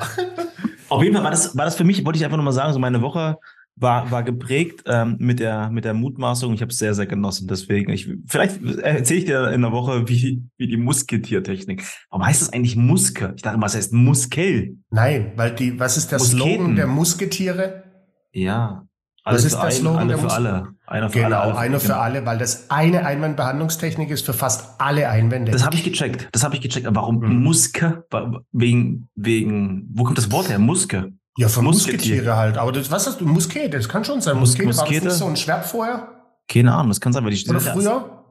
Auf 0.89 1.03
jeden 1.03 1.15
Fall 1.15 1.23
war 1.23 1.31
das, 1.31 1.55
war 1.55 1.65
das 1.65 1.75
für 1.75 1.83
mich, 1.83 2.03
wollte 2.05 2.17
ich 2.17 2.25
einfach 2.25 2.37
nochmal 2.37 2.53
sagen, 2.53 2.73
so 2.73 2.79
meine 2.79 3.01
Woche 3.01 3.37
war, 3.81 4.11
war 4.11 4.23
geprägt 4.23 4.83
ähm, 4.85 5.17
mit, 5.19 5.39
der, 5.39 5.69
mit 5.69 5.85
der 5.85 5.93
Mutmaßung. 5.93 6.53
Ich 6.53 6.61
habe 6.61 6.71
es 6.71 6.77
sehr, 6.77 6.93
sehr 6.93 7.07
genossen. 7.07 7.47
Deswegen, 7.47 7.91
ich, 7.91 8.09
vielleicht 8.27 8.63
erzähle 8.63 9.19
ich 9.19 9.25
dir 9.25 9.51
in 9.51 9.61
der 9.61 9.71
Woche, 9.71 10.07
wie, 10.07 10.43
wie 10.57 10.67
die 10.67 10.77
Musketiertechnik. 10.77 11.83
Warum 12.09 12.25
heißt 12.25 12.41
das 12.41 12.53
eigentlich 12.53 12.75
Muske? 12.75 13.33
Ich 13.35 13.41
dachte, 13.41 13.59
was 13.59 13.75
heißt 13.75 13.91
Muskel? 13.93 14.77
Nein, 14.91 15.33
weil 15.35 15.55
die, 15.55 15.79
was 15.79 15.97
ist 15.97 16.11
der 16.11 16.19
Musketen. 16.19 16.41
Slogan 16.41 16.75
der 16.75 16.87
Musketiere? 16.87 17.83
Ja. 18.31 18.85
Alles 19.23 19.45
was 19.45 19.53
ist 19.53 19.61
der 19.61 19.71
Slogan 19.71 19.99
eine 19.99 20.17
für 20.17 20.31
alle. 20.31 20.67
Einer 20.87 21.09
für 21.09 21.19
genau, 21.19 21.39
alle. 21.41 21.57
einer 21.57 21.79
für 21.79 21.87
genau. 21.87 21.99
alle, 21.99 22.25
weil 22.25 22.37
das 22.37 22.69
eine 22.69 23.05
Einwandbehandlungstechnik 23.05 24.09
ist 24.09 24.25
für 24.25 24.33
fast 24.33 24.81
alle 24.81 25.09
Einwände. 25.09 25.51
Das 25.51 25.65
habe 25.65 25.75
ich 25.75 25.83
gecheckt. 25.83 26.27
Das 26.31 26.43
habe 26.43 26.55
ich 26.55 26.61
gecheckt. 26.61 26.87
Aber 26.87 27.01
warum 27.01 27.19
mhm. 27.19 27.43
Muske? 27.43 28.03
Wegen, 28.51 29.09
wegen, 29.15 29.87
wo 29.93 30.03
kommt 30.03 30.17
das 30.17 30.31
Wort 30.31 30.49
her? 30.49 30.59
Muske? 30.59 31.13
Ja, 31.37 31.47
für 31.47 31.61
Musketiere 31.61 32.35
halt. 32.35 32.57
Aber 32.57 32.71
das, 32.71 32.91
was 32.91 33.07
hast 33.07 33.21
du? 33.21 33.25
Muskete, 33.25 33.77
das 33.77 33.87
kann 33.87 34.03
schon 34.03 34.21
sein. 34.21 34.37
Muskete, 34.37 34.67
Muskete? 34.67 34.89
war 34.89 34.95
das 34.95 35.03
nicht 35.03 35.13
so 35.13 35.25
ein 35.25 35.37
Schwert 35.37 35.65
vorher? 35.65 36.09
Keine 36.47 36.73
Ahnung, 36.73 36.89
das 36.89 36.99
kann 36.99 37.13
sein, 37.13 37.23
weil 37.23 37.31
die 37.31 37.49
Oder 37.49 37.61
früher? 37.61 38.25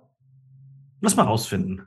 Lass 1.01 1.17
mal 1.17 1.23
rausfinden. 1.23 1.87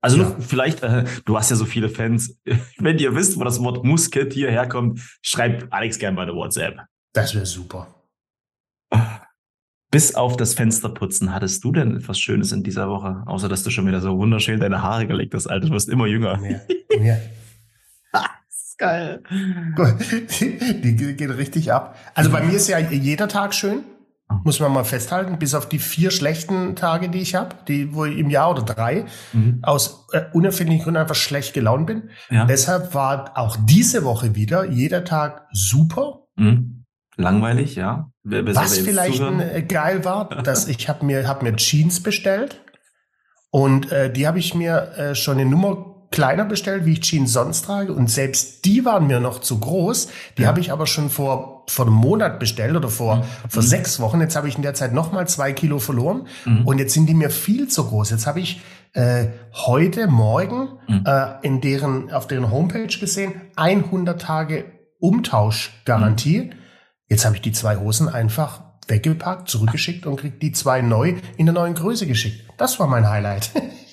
Also 0.00 0.18
ja. 0.18 0.36
vielleicht, 0.38 0.82
äh, 0.82 1.04
du 1.24 1.36
hast 1.36 1.50
ja 1.50 1.56
so 1.56 1.64
viele 1.64 1.88
Fans. 1.88 2.38
Wenn 2.78 2.98
ihr 2.98 3.14
wisst, 3.14 3.38
wo 3.38 3.44
das 3.44 3.62
Wort 3.62 3.84
Musketier 3.84 4.50
herkommt, 4.50 5.00
schreibt 5.22 5.72
Alex 5.72 5.98
gerne 5.98 6.16
bei 6.16 6.24
der 6.24 6.34
WhatsApp. 6.34 6.80
Das 7.12 7.34
wäre 7.34 7.46
super. 7.46 7.88
Bis 9.90 10.14
auf 10.14 10.36
das 10.36 10.54
Fensterputzen, 10.54 11.32
hattest 11.32 11.62
du 11.62 11.72
denn 11.72 11.96
etwas 11.96 12.18
Schönes 12.18 12.52
in 12.52 12.62
dieser 12.62 12.88
Woche? 12.88 13.22
Außer, 13.26 13.48
dass 13.48 13.62
du 13.62 13.70
schon 13.70 13.86
wieder 13.86 14.00
so 14.00 14.18
wunderschön 14.18 14.60
deine 14.60 14.82
Haare 14.82 15.06
gelegt 15.06 15.34
hast, 15.34 15.46
Alter. 15.46 15.68
Du 15.68 15.72
wirst 15.72 15.88
immer 15.88 16.06
jünger. 16.06 16.40
Ja. 16.42 16.60
ja. 17.00 17.16
Geil. 18.78 19.22
Die 19.30 20.96
geht 20.96 21.36
richtig 21.36 21.72
ab. 21.72 21.96
Also 22.14 22.30
bei 22.30 22.42
mir 22.42 22.56
ist 22.56 22.68
ja 22.68 22.78
jeder 22.78 23.28
Tag 23.28 23.54
schön. 23.54 23.84
Muss 24.42 24.58
man 24.58 24.72
mal 24.72 24.84
festhalten, 24.84 25.38
bis 25.38 25.54
auf 25.54 25.68
die 25.68 25.78
vier 25.78 26.10
schlechten 26.10 26.76
Tage, 26.76 27.10
die 27.10 27.20
ich 27.20 27.34
habe, 27.34 27.56
die 27.68 27.94
wo 27.94 28.06
ich 28.06 28.18
im 28.18 28.30
Jahr 28.30 28.50
oder 28.50 28.62
drei 28.62 29.04
mhm. 29.32 29.60
aus 29.62 30.06
äh, 30.12 30.22
unerfindlichen 30.32 30.82
Gründen 30.82 31.00
einfach 31.00 31.14
schlecht 31.14 31.52
gelaunt 31.52 31.86
bin. 31.86 32.10
Ja. 32.30 32.46
Deshalb 32.46 32.94
war 32.94 33.36
auch 33.36 33.56
diese 33.60 34.02
Woche 34.02 34.34
wieder 34.34 34.64
jeder 34.64 35.04
Tag 35.04 35.46
super. 35.52 36.22
Mhm. 36.36 36.84
Langweilig, 37.16 37.76
ja. 37.76 38.10
Was 38.22 38.78
vielleicht 38.78 39.20
äh, 39.20 39.62
geil 39.62 40.04
war, 40.04 40.28
dass 40.42 40.68
ich 40.68 40.88
habe 40.88 41.04
mir 41.04 41.28
hab 41.28 41.42
mir 41.42 41.54
Jeans 41.56 42.02
bestellt 42.02 42.62
und 43.50 43.92
äh, 43.92 44.10
die 44.10 44.26
habe 44.26 44.38
ich 44.38 44.54
mir 44.54 44.92
äh, 44.96 45.14
schon 45.14 45.38
eine 45.38 45.48
Nummer 45.48 45.93
kleiner 46.14 46.44
bestellt, 46.44 46.86
wie 46.86 46.92
ich 46.92 47.00
Jeans 47.00 47.32
sonst 47.32 47.64
trage. 47.64 47.92
Und 47.92 48.08
selbst 48.08 48.64
die 48.64 48.84
waren 48.84 49.08
mir 49.08 49.18
noch 49.18 49.40
zu 49.40 49.58
groß. 49.58 50.08
Die 50.38 50.42
ja. 50.42 50.48
habe 50.48 50.60
ich 50.60 50.70
aber 50.70 50.86
schon 50.86 51.10
vor, 51.10 51.64
vor 51.66 51.86
einem 51.86 51.94
Monat 51.96 52.38
bestellt 52.38 52.76
oder 52.76 52.88
vor, 52.88 53.16
mhm. 53.16 53.22
vor 53.48 53.62
sechs 53.64 53.98
Wochen. 53.98 54.20
Jetzt 54.20 54.36
habe 54.36 54.48
ich 54.48 54.54
in 54.54 54.62
der 54.62 54.74
Zeit 54.74 54.94
noch 54.94 55.10
mal 55.10 55.26
zwei 55.26 55.52
Kilo 55.52 55.80
verloren. 55.80 56.28
Mhm. 56.44 56.66
Und 56.66 56.78
jetzt 56.78 56.94
sind 56.94 57.06
die 57.06 57.14
mir 57.14 57.30
viel 57.30 57.66
zu 57.66 57.84
groß. 57.84 58.10
Jetzt 58.10 58.28
habe 58.28 58.38
ich 58.38 58.62
äh, 58.92 59.26
heute 59.54 60.06
Morgen 60.06 60.78
mhm. 60.86 61.02
äh, 61.04 61.32
in 61.42 61.60
deren, 61.60 62.12
auf 62.12 62.28
deren 62.28 62.48
Homepage 62.52 62.86
gesehen, 62.86 63.32
100 63.56 64.20
Tage 64.22 64.66
Umtauschgarantie. 65.00 66.42
Mhm. 66.42 66.52
Jetzt 67.08 67.24
habe 67.24 67.34
ich 67.34 67.42
die 67.42 67.52
zwei 67.52 67.76
Hosen 67.76 68.08
einfach 68.08 68.62
weggepackt, 68.86 69.48
zurückgeschickt 69.48 70.06
und 70.06 70.16
krieg 70.20 70.38
die 70.38 70.52
zwei 70.52 70.80
neu 70.80 71.14
in 71.36 71.46
der 71.46 71.54
neuen 71.54 71.74
Größe 71.74 72.06
geschickt. 72.06 72.48
Das 72.56 72.78
war 72.78 72.86
mein 72.86 73.08
Highlight. 73.08 73.50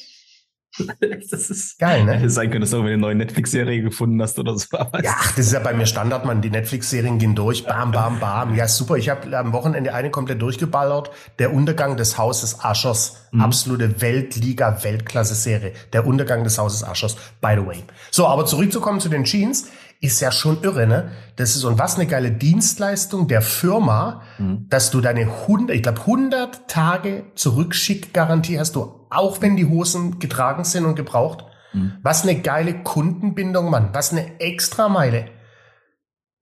das 1.29 1.49
ist 1.49 1.79
geil, 1.79 2.05
ne? 2.05 2.13
Hätte 2.13 2.29
sein 2.29 2.49
können, 2.49 2.61
dass 2.61 2.71
du 2.71 2.81
eine 2.81 2.97
neue 2.97 3.15
Netflix-Serie 3.15 3.81
gefunden 3.81 4.21
hast 4.21 4.39
oder 4.39 4.57
so. 4.57 4.67
ja, 5.03 5.15
das 5.35 5.47
ist 5.47 5.53
ja 5.53 5.59
bei 5.59 5.73
mir 5.73 5.85
Standard, 5.85 6.25
man. 6.25 6.41
Die 6.41 6.49
Netflix-Serien 6.49 7.19
gehen 7.19 7.35
durch, 7.35 7.65
bam, 7.65 7.91
bam, 7.91 8.19
bam. 8.19 8.55
Ja, 8.55 8.67
super. 8.67 8.95
Ich 8.95 9.09
habe 9.09 9.37
am 9.37 9.51
Wochenende 9.51 9.93
eine 9.93 10.09
komplett 10.11 10.41
durchgeballert. 10.41 11.11
Der 11.39 11.53
Untergang 11.53 11.97
des 11.97 12.17
Hauses 12.17 12.61
Aschers. 12.61 13.17
Mhm. 13.31 13.41
Absolute 13.41 14.01
Weltliga-Weltklasse-Serie. 14.01 15.73
Der 15.91 16.07
Untergang 16.07 16.43
des 16.43 16.57
Hauses 16.57 16.83
Aschers, 16.83 17.17
by 17.41 17.55
the 17.57 17.65
way. 17.65 17.83
So, 18.09 18.27
aber 18.27 18.45
zurückzukommen 18.45 18.99
zu 18.99 19.09
den 19.09 19.25
Jeans 19.25 19.67
ist 20.01 20.19
ja 20.19 20.31
schon 20.31 20.63
irre, 20.63 20.87
ne? 20.87 21.11
Das 21.35 21.55
ist 21.55 21.63
und 21.63 21.77
was 21.77 21.95
eine 21.95 22.07
geile 22.07 22.31
Dienstleistung 22.31 23.27
der 23.27 23.43
Firma, 23.43 24.23
mhm. 24.39 24.65
dass 24.67 24.89
du 24.89 24.99
deine 24.99 25.21
100, 25.21 25.75
ich 25.75 25.83
glaube 25.83 26.01
100 26.01 26.67
Tage 26.67 27.25
Zurückschickgarantie 27.35 28.59
hast 28.59 28.75
du, 28.75 29.05
auch 29.11 29.41
wenn 29.41 29.55
die 29.55 29.67
Hosen 29.67 30.17
getragen 30.17 30.63
sind 30.63 30.85
und 30.85 30.95
gebraucht. 30.95 31.45
Mhm. 31.73 31.93
Was 32.01 32.23
eine 32.23 32.41
geile 32.41 32.81
Kundenbindung, 32.81 33.69
Mann. 33.69 33.89
Was 33.93 34.11
eine 34.11 34.39
Extrameile. 34.39 35.29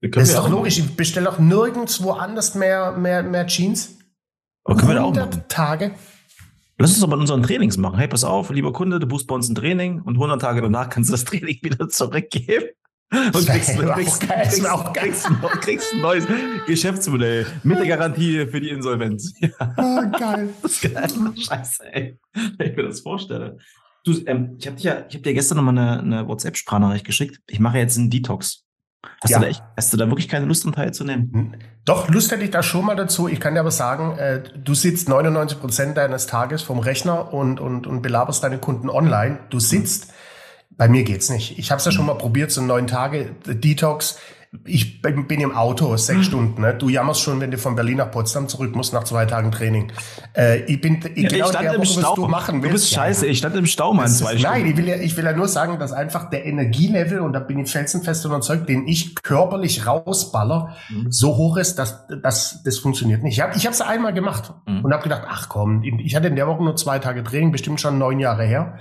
Das 0.00 0.30
ist 0.30 0.38
doch 0.38 0.48
logisch. 0.48 0.78
Ich 0.78 0.96
bestelle 0.96 1.26
doch 1.26 1.38
nirgendwo 1.38 2.12
anders 2.12 2.54
mehr, 2.54 2.92
mehr, 2.92 3.22
mehr 3.22 3.46
Jeans. 3.46 3.98
Aber 4.64 4.76
können 4.76 4.88
wir 4.88 4.94
da 4.94 5.02
auch 5.02 5.14
machen? 5.14 5.44
Tage. 5.48 5.92
Lass 6.78 6.92
uns 6.92 7.00
doch 7.00 7.08
mal 7.08 7.20
unseren 7.20 7.42
Trainings 7.42 7.76
machen. 7.76 7.98
Hey, 7.98 8.08
pass 8.08 8.24
auf, 8.24 8.48
lieber 8.48 8.72
Kunde, 8.72 8.98
du 8.98 9.06
buchst 9.06 9.26
bei 9.26 9.34
uns 9.34 9.50
ein 9.50 9.54
Training 9.54 10.00
und 10.00 10.14
100 10.14 10.40
Tage 10.40 10.62
danach 10.62 10.88
kannst 10.88 11.10
du 11.10 11.12
das 11.12 11.24
Training 11.24 11.58
wieder 11.62 11.90
zurückgeben. 11.90 12.70
Und 13.12 13.32
kriegst, 13.32 13.76
kriegst, 13.76 14.20
kriegst, 14.20 14.94
kriegst, 14.94 15.28
kriegst, 15.60 15.92
ein 15.94 16.00
neues 16.00 16.26
Geschäftsmodell 16.66 17.44
mit 17.64 17.78
der 17.78 17.86
Garantie 17.86 18.46
für 18.46 18.60
die 18.60 18.70
Insolvenz. 18.70 19.34
Ja. 19.40 19.74
Oh, 19.76 20.18
geil. 20.18 20.50
Das 20.62 20.72
ist 20.72 20.94
geil. 20.94 21.08
Scheiße, 21.36 21.92
ey. 21.92 22.18
Wenn 22.56 22.70
ich 22.70 22.76
mir 22.76 22.84
das 22.84 23.00
vorstelle. 23.00 23.58
Du, 24.04 24.12
ähm, 24.26 24.56
ich 24.58 24.66
habe 24.66 24.76
dir, 24.76 24.82
ja, 24.82 25.04
ich 25.08 25.16
hab 25.16 25.22
dir 25.22 25.34
gestern 25.34 25.56
nochmal 25.56 25.76
eine, 25.76 26.00
eine 26.00 26.28
WhatsApp-Sprachnachricht 26.28 27.04
geschickt. 27.04 27.40
Ich 27.48 27.58
mache 27.58 27.78
jetzt 27.78 27.98
einen 27.98 28.10
Detox. 28.10 28.64
Hast, 29.22 29.30
ja. 29.30 29.38
du 29.38 29.44
da 29.44 29.50
echt, 29.50 29.62
hast 29.76 29.92
du 29.92 29.96
da 29.96 30.08
wirklich 30.08 30.28
keine 30.28 30.46
Lust, 30.46 30.62
daran 30.64 30.74
teilzunehmen? 30.74 31.30
Hm. 31.32 31.54
Doch, 31.84 32.08
Lust 32.10 32.30
hätte 32.30 32.44
ich 32.44 32.50
da 32.50 32.62
schon 32.62 32.84
mal 32.84 32.96
dazu. 32.96 33.28
Ich 33.28 33.40
kann 33.40 33.54
dir 33.54 33.60
aber 33.60 33.70
sagen, 33.70 34.16
äh, 34.18 34.42
du 34.56 34.74
sitzt 34.74 35.08
99 35.08 35.58
Prozent 35.58 35.96
deines 35.96 36.26
Tages 36.26 36.62
vom 36.62 36.78
Rechner 36.78 37.32
und, 37.32 37.60
und, 37.60 37.86
und 37.86 38.02
belaberst 38.02 38.44
deine 38.44 38.58
Kunden 38.58 38.88
online. 38.88 39.40
Du 39.50 39.58
sitzt, 39.58 40.12
bei 40.70 40.88
mir 40.88 41.04
geht's 41.04 41.30
nicht. 41.30 41.58
Ich 41.58 41.70
habe 41.70 41.78
es 41.78 41.84
ja 41.84 41.92
schon 41.92 42.06
mal 42.06 42.14
probiert, 42.14 42.50
so 42.50 42.62
neun 42.62 42.86
Tage 42.86 43.34
Detox 43.46 44.18
ich 44.64 45.00
bin 45.00 45.28
im 45.28 45.54
Auto 45.54 45.96
sechs 45.96 46.18
mhm. 46.18 46.24
Stunden. 46.24 46.62
Ne? 46.62 46.74
Du 46.74 46.88
jammerst 46.88 47.20
schon, 47.20 47.40
wenn 47.40 47.52
du 47.52 47.58
von 47.58 47.76
Berlin 47.76 47.98
nach 47.98 48.10
Potsdam 48.10 48.48
zurück 48.48 48.74
musst 48.74 48.92
nach 48.92 49.04
zwei 49.04 49.24
Tagen 49.24 49.52
Training. 49.52 49.92
Äh, 50.36 50.62
ich 50.64 50.80
bin 50.80 51.00
ich, 51.14 51.22
ja, 51.22 51.28
genau 51.28 51.44
ich 51.44 51.50
stand 51.50 51.64
der 51.66 51.74
im 51.74 51.84
Stau. 51.84 52.14
du 52.16 52.26
machen 52.26 52.56
willst. 52.56 52.66
Du 52.66 52.72
bist 52.72 52.92
scheiße. 52.92 53.26
Ich 53.26 53.38
stand 53.38 53.54
im 53.54 53.66
Stau 53.66 53.94
mal 53.94 54.08
zwei 54.08 54.36
Stunden. 54.36 54.42
Nein, 54.42 54.66
ich 54.66 54.76
will 54.76 54.88
ja, 54.88 54.96
ich 54.96 55.16
will 55.16 55.24
ja 55.24 55.32
nur 55.32 55.46
sagen, 55.46 55.78
dass 55.78 55.92
einfach 55.92 56.30
der 56.30 56.46
Energielevel 56.46 57.20
und 57.20 57.32
da 57.32 57.38
bin 57.38 57.60
ich 57.60 57.70
felsenfest 57.70 58.24
überzeugt, 58.24 58.68
den 58.68 58.88
ich 58.88 59.14
körperlich 59.22 59.86
rausballer, 59.86 60.74
mhm. 60.88 61.12
so 61.12 61.36
hoch 61.36 61.56
ist, 61.56 61.76
dass, 61.76 62.08
dass 62.20 62.64
das 62.64 62.78
funktioniert 62.78 63.22
nicht. 63.22 63.34
Ich 63.34 63.40
habe 63.40 63.56
ich 63.56 63.66
habe 63.66 63.74
es 63.74 63.80
einmal 63.80 64.12
gemacht 64.12 64.52
mhm. 64.66 64.84
und 64.84 64.92
habe 64.92 65.04
gedacht, 65.04 65.22
ach 65.28 65.48
komm, 65.48 65.84
ich 65.84 66.16
hatte 66.16 66.26
in 66.26 66.34
der 66.34 66.48
Woche 66.48 66.64
nur 66.64 66.74
zwei 66.74 66.98
Tage 66.98 67.22
Training, 67.22 67.52
bestimmt 67.52 67.80
schon 67.80 67.98
neun 67.98 68.18
Jahre 68.18 68.44
her. 68.44 68.80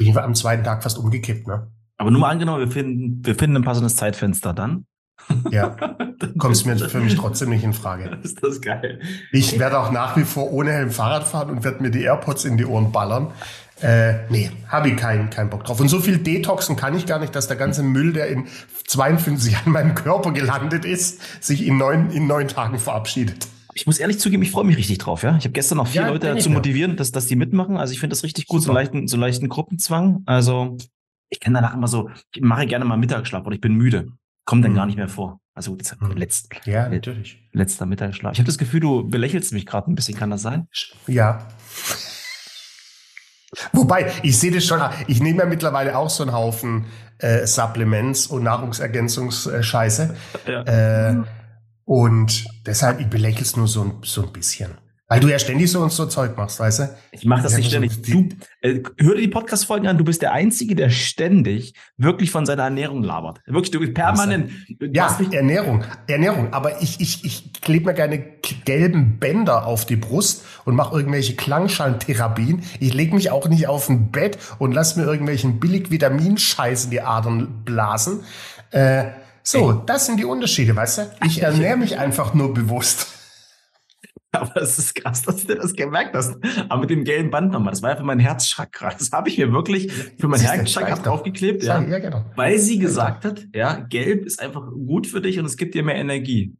Bin 0.00 0.08
ich 0.08 0.16
am 0.16 0.34
zweiten 0.34 0.64
Tag 0.64 0.82
fast 0.82 0.96
umgekippt. 0.96 1.46
Ne? 1.46 1.70
Aber 1.98 2.10
nur 2.10 2.22
mal 2.22 2.30
angenommen, 2.30 2.60
wir 2.60 2.72
finden, 2.72 3.20
wir 3.22 3.34
finden 3.34 3.56
ein 3.56 3.64
passendes 3.64 3.96
Zeitfenster 3.96 4.54
dann. 4.54 4.86
Ja, 5.50 5.76
kommst 6.38 6.64
mir 6.64 6.78
für 6.78 7.00
mich 7.00 7.16
trotzdem 7.16 7.50
nicht 7.50 7.64
in 7.64 7.74
Frage. 7.74 8.18
Ist 8.22 8.42
das 8.42 8.62
geil. 8.62 9.00
Ich 9.30 9.58
werde 9.58 9.78
auch 9.78 9.92
nach 9.92 10.16
wie 10.16 10.24
vor 10.24 10.50
ohne 10.54 10.72
Helm 10.72 10.90
Fahrrad 10.90 11.24
fahren 11.24 11.50
und 11.50 11.64
werde 11.64 11.82
mir 11.82 11.90
die 11.90 12.00
AirPods 12.00 12.46
in 12.46 12.56
die 12.56 12.64
Ohren 12.64 12.92
ballern. 12.92 13.26
Äh, 13.82 14.26
nee, 14.30 14.50
habe 14.68 14.88
ich 14.88 14.96
keinen 14.96 15.28
keinen 15.28 15.50
Bock 15.50 15.64
drauf. 15.64 15.78
Und 15.78 15.88
so 15.88 16.00
viel 16.00 16.16
Detoxen 16.16 16.76
kann 16.76 16.96
ich 16.96 17.04
gar 17.04 17.18
nicht, 17.18 17.36
dass 17.36 17.46
der 17.46 17.58
ganze 17.58 17.82
Müll, 17.82 18.14
der 18.14 18.28
in 18.28 18.46
52 18.86 19.52
Jahren 19.52 19.66
in 19.66 19.72
meinem 19.72 19.94
Körper 19.94 20.32
gelandet 20.32 20.86
ist, 20.86 21.44
sich 21.44 21.66
in 21.66 21.76
neun, 21.76 22.10
in 22.10 22.26
neun 22.26 22.48
Tagen 22.48 22.78
verabschiedet. 22.78 23.48
Ich 23.74 23.86
muss 23.86 23.98
ehrlich 23.98 24.18
zugeben, 24.18 24.42
ich 24.42 24.50
freue 24.50 24.64
mich 24.64 24.76
richtig 24.76 24.98
drauf, 24.98 25.22
ja. 25.22 25.36
Ich 25.36 25.44
habe 25.44 25.52
gestern 25.52 25.78
noch 25.78 25.86
vier 25.86 26.02
ja, 26.02 26.08
Leute 26.08 26.26
dazu 26.26 26.50
motivieren, 26.50 26.96
dass, 26.96 27.12
dass 27.12 27.26
die 27.26 27.36
mitmachen. 27.36 27.76
Also 27.76 27.92
ich 27.92 28.00
finde 28.00 28.14
das 28.14 28.24
richtig 28.24 28.46
gut, 28.46 28.62
so 28.62 28.72
leichten, 28.72 29.06
so 29.06 29.16
leichten 29.16 29.48
Gruppenzwang. 29.48 30.22
Also 30.26 30.76
ich 31.28 31.40
kenne 31.40 31.54
danach 31.60 31.74
immer 31.74 31.88
so, 31.88 32.10
ich 32.34 32.42
mache 32.42 32.66
gerne 32.66 32.84
mal 32.84 32.96
Mittagsschlaf 32.96 33.46
oder 33.46 33.54
ich 33.54 33.60
bin 33.60 33.74
müde 33.74 34.08
kommt 34.50 34.64
dann 34.64 34.72
mhm. 34.72 34.76
gar 34.76 34.86
nicht 34.86 34.96
mehr 34.96 35.08
vor. 35.08 35.40
Also 35.54 35.72
mhm. 36.00 36.16
letzt, 36.16 36.48
ja, 36.64 36.88
natürlich. 36.88 37.38
letzter 37.52 37.86
Mittagsschlaf. 37.86 38.32
Ich 38.32 38.40
habe 38.40 38.46
das 38.46 38.58
Gefühl, 38.58 38.80
du 38.80 39.08
belächelst 39.08 39.52
mich 39.52 39.64
gerade 39.64 39.88
ein 39.88 39.94
bisschen. 39.94 40.16
Kann 40.16 40.30
das 40.30 40.42
sein? 40.42 40.66
Ja. 41.06 41.46
Wobei, 43.72 44.10
ich 44.24 44.36
sehe 44.38 44.50
das 44.50 44.64
schon, 44.64 44.80
ich 45.06 45.20
nehme 45.20 45.38
ja 45.38 45.46
mittlerweile 45.46 45.96
auch 45.96 46.10
so 46.10 46.24
einen 46.24 46.32
Haufen 46.32 46.86
äh, 47.18 47.46
Supplements 47.46 48.26
und 48.26 48.42
Nahrungsergänzungsscheiße. 48.42 50.16
Ja. 50.48 50.62
Äh, 50.62 51.22
und 51.90 52.46
deshalb, 52.66 53.00
ich 53.00 53.08
belächle 53.08 53.42
es 53.42 53.56
nur 53.56 53.66
so 53.66 53.98
so 54.04 54.22
ein 54.22 54.32
bisschen. 54.32 54.78
Weil 55.08 55.18
du 55.18 55.26
ja 55.26 55.40
ständig 55.40 55.72
so 55.72 55.80
und 55.80 55.90
so 55.90 56.06
Zeug 56.06 56.36
machst, 56.36 56.60
weißt 56.60 56.78
du? 56.78 56.96
Ich 57.10 57.24
mache 57.24 57.42
das 57.42 57.56
nicht 57.56 57.66
ständig. 57.66 57.90
So 57.94 58.12
du, 58.12 58.28
äh, 58.60 58.80
hör 58.96 59.16
dir 59.16 59.22
die 59.22 59.26
Podcast-Folgen 59.26 59.88
an, 59.88 59.98
du 59.98 60.04
bist 60.04 60.22
der 60.22 60.30
Einzige, 60.30 60.76
der 60.76 60.90
ständig 60.90 61.74
wirklich 61.96 62.30
von 62.30 62.46
seiner 62.46 62.62
Ernährung 62.62 63.02
labert. 63.02 63.40
Wirklich, 63.44 63.72
du 63.72 63.80
bist 63.80 63.94
permanent. 63.94 64.52
Ja, 64.78 65.18
Ernährung, 65.32 65.82
Ernährung. 66.06 66.52
Aber 66.52 66.80
ich, 66.80 67.00
ich, 67.00 67.24
ich 67.24 67.52
klebe 67.60 67.86
mir 67.86 67.94
keine 67.94 68.20
gelben 68.64 69.18
Bänder 69.18 69.66
auf 69.66 69.84
die 69.84 69.96
Brust 69.96 70.44
und 70.64 70.76
mache 70.76 70.96
irgendwelche 70.96 71.34
Klangschallentherapien. 71.34 72.62
Ich 72.78 72.94
lege 72.94 73.16
mich 73.16 73.32
auch 73.32 73.48
nicht 73.48 73.66
auf 73.66 73.88
ein 73.88 74.12
Bett 74.12 74.38
und 74.60 74.70
lass 74.70 74.94
mir 74.94 75.06
irgendwelchen 75.06 75.58
billig 75.58 75.90
Vitaminscheiß 75.90 76.84
in 76.84 76.90
die 76.92 77.00
Adern 77.00 77.64
blasen. 77.64 78.20
Äh, 78.70 79.06
so, 79.42 79.72
das 79.72 80.06
sind 80.06 80.18
die 80.18 80.24
Unterschiede, 80.24 80.76
weißt 80.76 80.98
du? 80.98 81.02
Ich 81.26 81.42
ernähre 81.42 81.76
mich 81.76 81.98
einfach 81.98 82.34
nur 82.34 82.54
bewusst. 82.54 83.08
Aber 84.32 84.62
es 84.62 84.78
ist 84.78 84.94
krass, 84.94 85.22
dass 85.22 85.44
du 85.44 85.56
das 85.56 85.74
gemerkt 85.74 86.14
hast. 86.14 86.36
Aber 86.68 86.82
mit 86.82 86.90
dem 86.90 87.04
gelben 87.04 87.30
Band 87.30 87.52
nochmal, 87.52 87.72
das 87.72 87.82
war 87.82 87.90
ja 87.90 87.96
für 87.96 88.04
mein 88.04 88.20
Herzchakra. 88.20 88.92
Das 88.98 89.10
habe 89.12 89.28
ich 89.28 89.38
mir 89.38 89.52
wirklich 89.52 89.92
für 90.18 90.28
mein 90.28 90.40
Herzchakra 90.40 90.96
draufgeklebt, 90.96 91.62
ja, 91.62 91.80
ja 91.82 91.98
genau. 91.98 92.24
weil 92.36 92.58
sie 92.58 92.78
gesagt 92.78 93.24
hat, 93.24 93.46
ja, 93.54 93.74
gelb 93.74 94.26
ist 94.26 94.40
einfach 94.40 94.62
gut 94.70 95.06
für 95.06 95.20
dich 95.20 95.38
und 95.38 95.46
es 95.46 95.56
gibt 95.56 95.74
dir 95.74 95.82
mehr 95.82 95.96
Energie. 95.96 96.54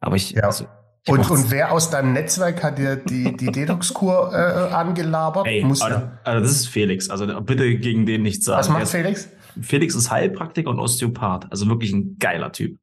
Aber 0.00 0.16
ich, 0.16 0.32
ja. 0.32 0.44
also, 0.44 0.66
ich 1.04 1.12
und, 1.12 1.30
und 1.30 1.50
wer 1.50 1.72
aus 1.72 1.90
deinem 1.90 2.14
Netzwerk 2.14 2.62
hat 2.62 2.78
dir 2.78 2.96
die, 2.96 3.36
die 3.36 3.52
Detox-Kur 3.52 4.32
äh, 4.32 4.74
angelabert? 4.74 5.46
Ey, 5.46 5.62
Muss 5.62 5.82
also, 5.82 6.02
also 6.24 6.40
das 6.40 6.50
ist 6.50 6.68
Felix. 6.68 7.10
Also 7.10 7.26
bitte 7.42 7.76
gegen 7.76 8.06
den 8.06 8.22
nichts 8.22 8.46
sagen. 8.46 8.58
Was 8.58 8.68
macht 8.68 8.88
Felix? 8.88 9.28
Felix 9.60 9.94
ist 9.94 10.10
Heilpraktiker 10.10 10.70
und 10.70 10.78
Osteopath. 10.78 11.50
Also 11.50 11.68
wirklich 11.68 11.92
ein 11.92 12.18
geiler 12.18 12.52
Typ. 12.52 12.78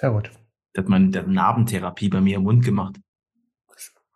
Sehr 0.00 0.10
gut. 0.10 0.30
Der 0.76 0.84
hat, 0.84 1.14
der 1.14 1.22
hat 1.22 1.28
Narbentherapie 1.28 2.08
bei 2.08 2.20
mir 2.20 2.36
im 2.36 2.44
Mund 2.44 2.64
gemacht. 2.64 2.96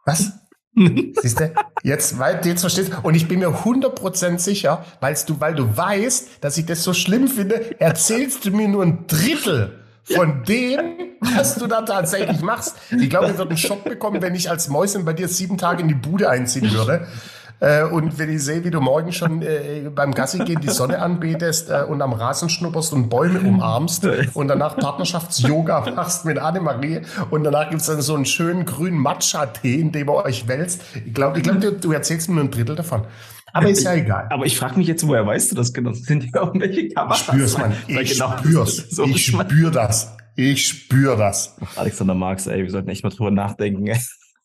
Was? 0.05 0.33
Siehst 0.75 1.41
du? 1.41 1.53
Jetzt, 1.83 2.19
weil, 2.19 2.41
jetzt 2.47 2.61
verstehst 2.61 2.93
du. 2.93 3.07
Und 3.07 3.15
ich 3.15 3.29
bin 3.29 3.41
mir 3.41 3.49
100% 3.49 4.39
sicher, 4.39 4.85
weil 5.01 5.17
du, 5.27 5.41
weil 5.41 5.55
du 5.55 5.77
weißt, 5.77 6.43
dass 6.43 6.57
ich 6.57 6.67
das 6.67 6.83
so 6.83 6.95
schlimm 6.95 7.29
finde, 7.29 7.81
erzählst 7.81 8.45
du 8.45 8.51
mir 8.51 8.69
nur 8.69 8.83
ein 8.83 9.07
Drittel 9.07 9.79
von 10.05 10.45
dem, 10.45 11.17
was 11.21 11.57
du 11.57 11.67
da 11.67 11.83
tatsächlich 11.83 12.41
machst. 12.41 12.77
Ich 12.91 13.11
glaube, 13.11 13.31
ich 13.31 13.39
würde 13.39 13.51
einen 13.51 13.59
Schock 13.59 13.85
bekommen, 13.85 14.23
wenn 14.23 14.35
ich 14.35 14.51
als 14.51 14.69
Mäuschen 14.69 15.05
bei 15.05 15.13
dir 15.13 15.29
sieben 15.29 15.59
Tage 15.59 15.83
in 15.83 15.89
die 15.89 15.95
Bude 15.95 16.29
einziehen 16.29 16.73
würde. 16.73 17.07
Äh, 17.63 17.85
und 17.85 18.19
wenn 18.19 18.29
ich 18.29 18.43
sehe, 18.43 18.65
wie 18.65 18.71
du 18.71 18.81
morgen 18.81 19.13
schon 19.13 19.41
äh, 19.41 19.89
beim 19.95 20.13
Gassi 20.13 20.41
gehen 20.41 20.61
die 20.61 20.69
Sonne 20.69 20.99
anbetest 20.99 21.71
äh, 21.71 21.85
und 21.89 22.03
am 22.03 22.13
Rasen 22.13 22.49
schnupperst 22.49 22.93
und 22.93 23.09
Bäume 23.09 23.39
umarmst 23.39 24.05
und 24.35 24.49
danach 24.49 24.77
Partnerschafts-Yoga 24.77 25.89
machst 25.95 26.25
mit 26.25 26.39
Annemarie 26.39 27.03
und 27.31 27.45
danach 27.45 27.71
gibt's 27.71 27.87
dann 27.87 28.03
so 28.03 28.17
einen 28.17 28.25
schönen 28.25 28.65
grünen 28.65 28.99
Matcha-Tee, 28.99 29.77
in 29.77 29.93
dem 29.93 30.09
ihr 30.09 30.25
euch 30.25 30.49
wälzt. 30.49 30.83
Ich 31.07 31.15
glaube, 31.15 31.39
ich 31.39 31.45
glaub, 31.45 31.61
du, 31.61 31.71
du 31.71 31.93
erzählst 31.93 32.29
mir 32.29 32.35
nur 32.35 32.45
ein 32.45 32.51
Drittel 32.51 32.75
davon. 32.75 33.07
Aber 33.53 33.69
ist 33.69 33.85
ja 33.85 33.95
egal. 33.95 34.27
Aber 34.31 34.45
ich 34.45 34.57
frage 34.57 34.77
mich 34.77 34.89
jetzt, 34.89 35.07
woher 35.07 35.25
weißt 35.25 35.53
du 35.53 35.55
das 35.55 35.73
genau? 35.73 35.93
Sind 35.93 36.25
hier 36.25 36.35
irgendwelche 36.35 36.89
Kameras? 36.89 37.21
Ich 37.21 37.27
spür's, 37.27 37.59
Mann. 37.59 37.73
Ich 37.87 38.19
genau 38.19 38.39
spür's. 38.39 38.77
So 38.91 39.05
ich 39.05 39.25
spür 39.25 39.71
das. 39.71 40.17
Ich 40.35 40.67
spür 40.67 41.17
das. 41.17 41.55
Alexander 41.77 42.15
Marx, 42.15 42.49
ey, 42.49 42.65
wir 42.65 42.71
sollten 42.71 42.89
echt 42.89 43.05
mal 43.05 43.11
drüber 43.11 43.31
nachdenken. 43.31 43.89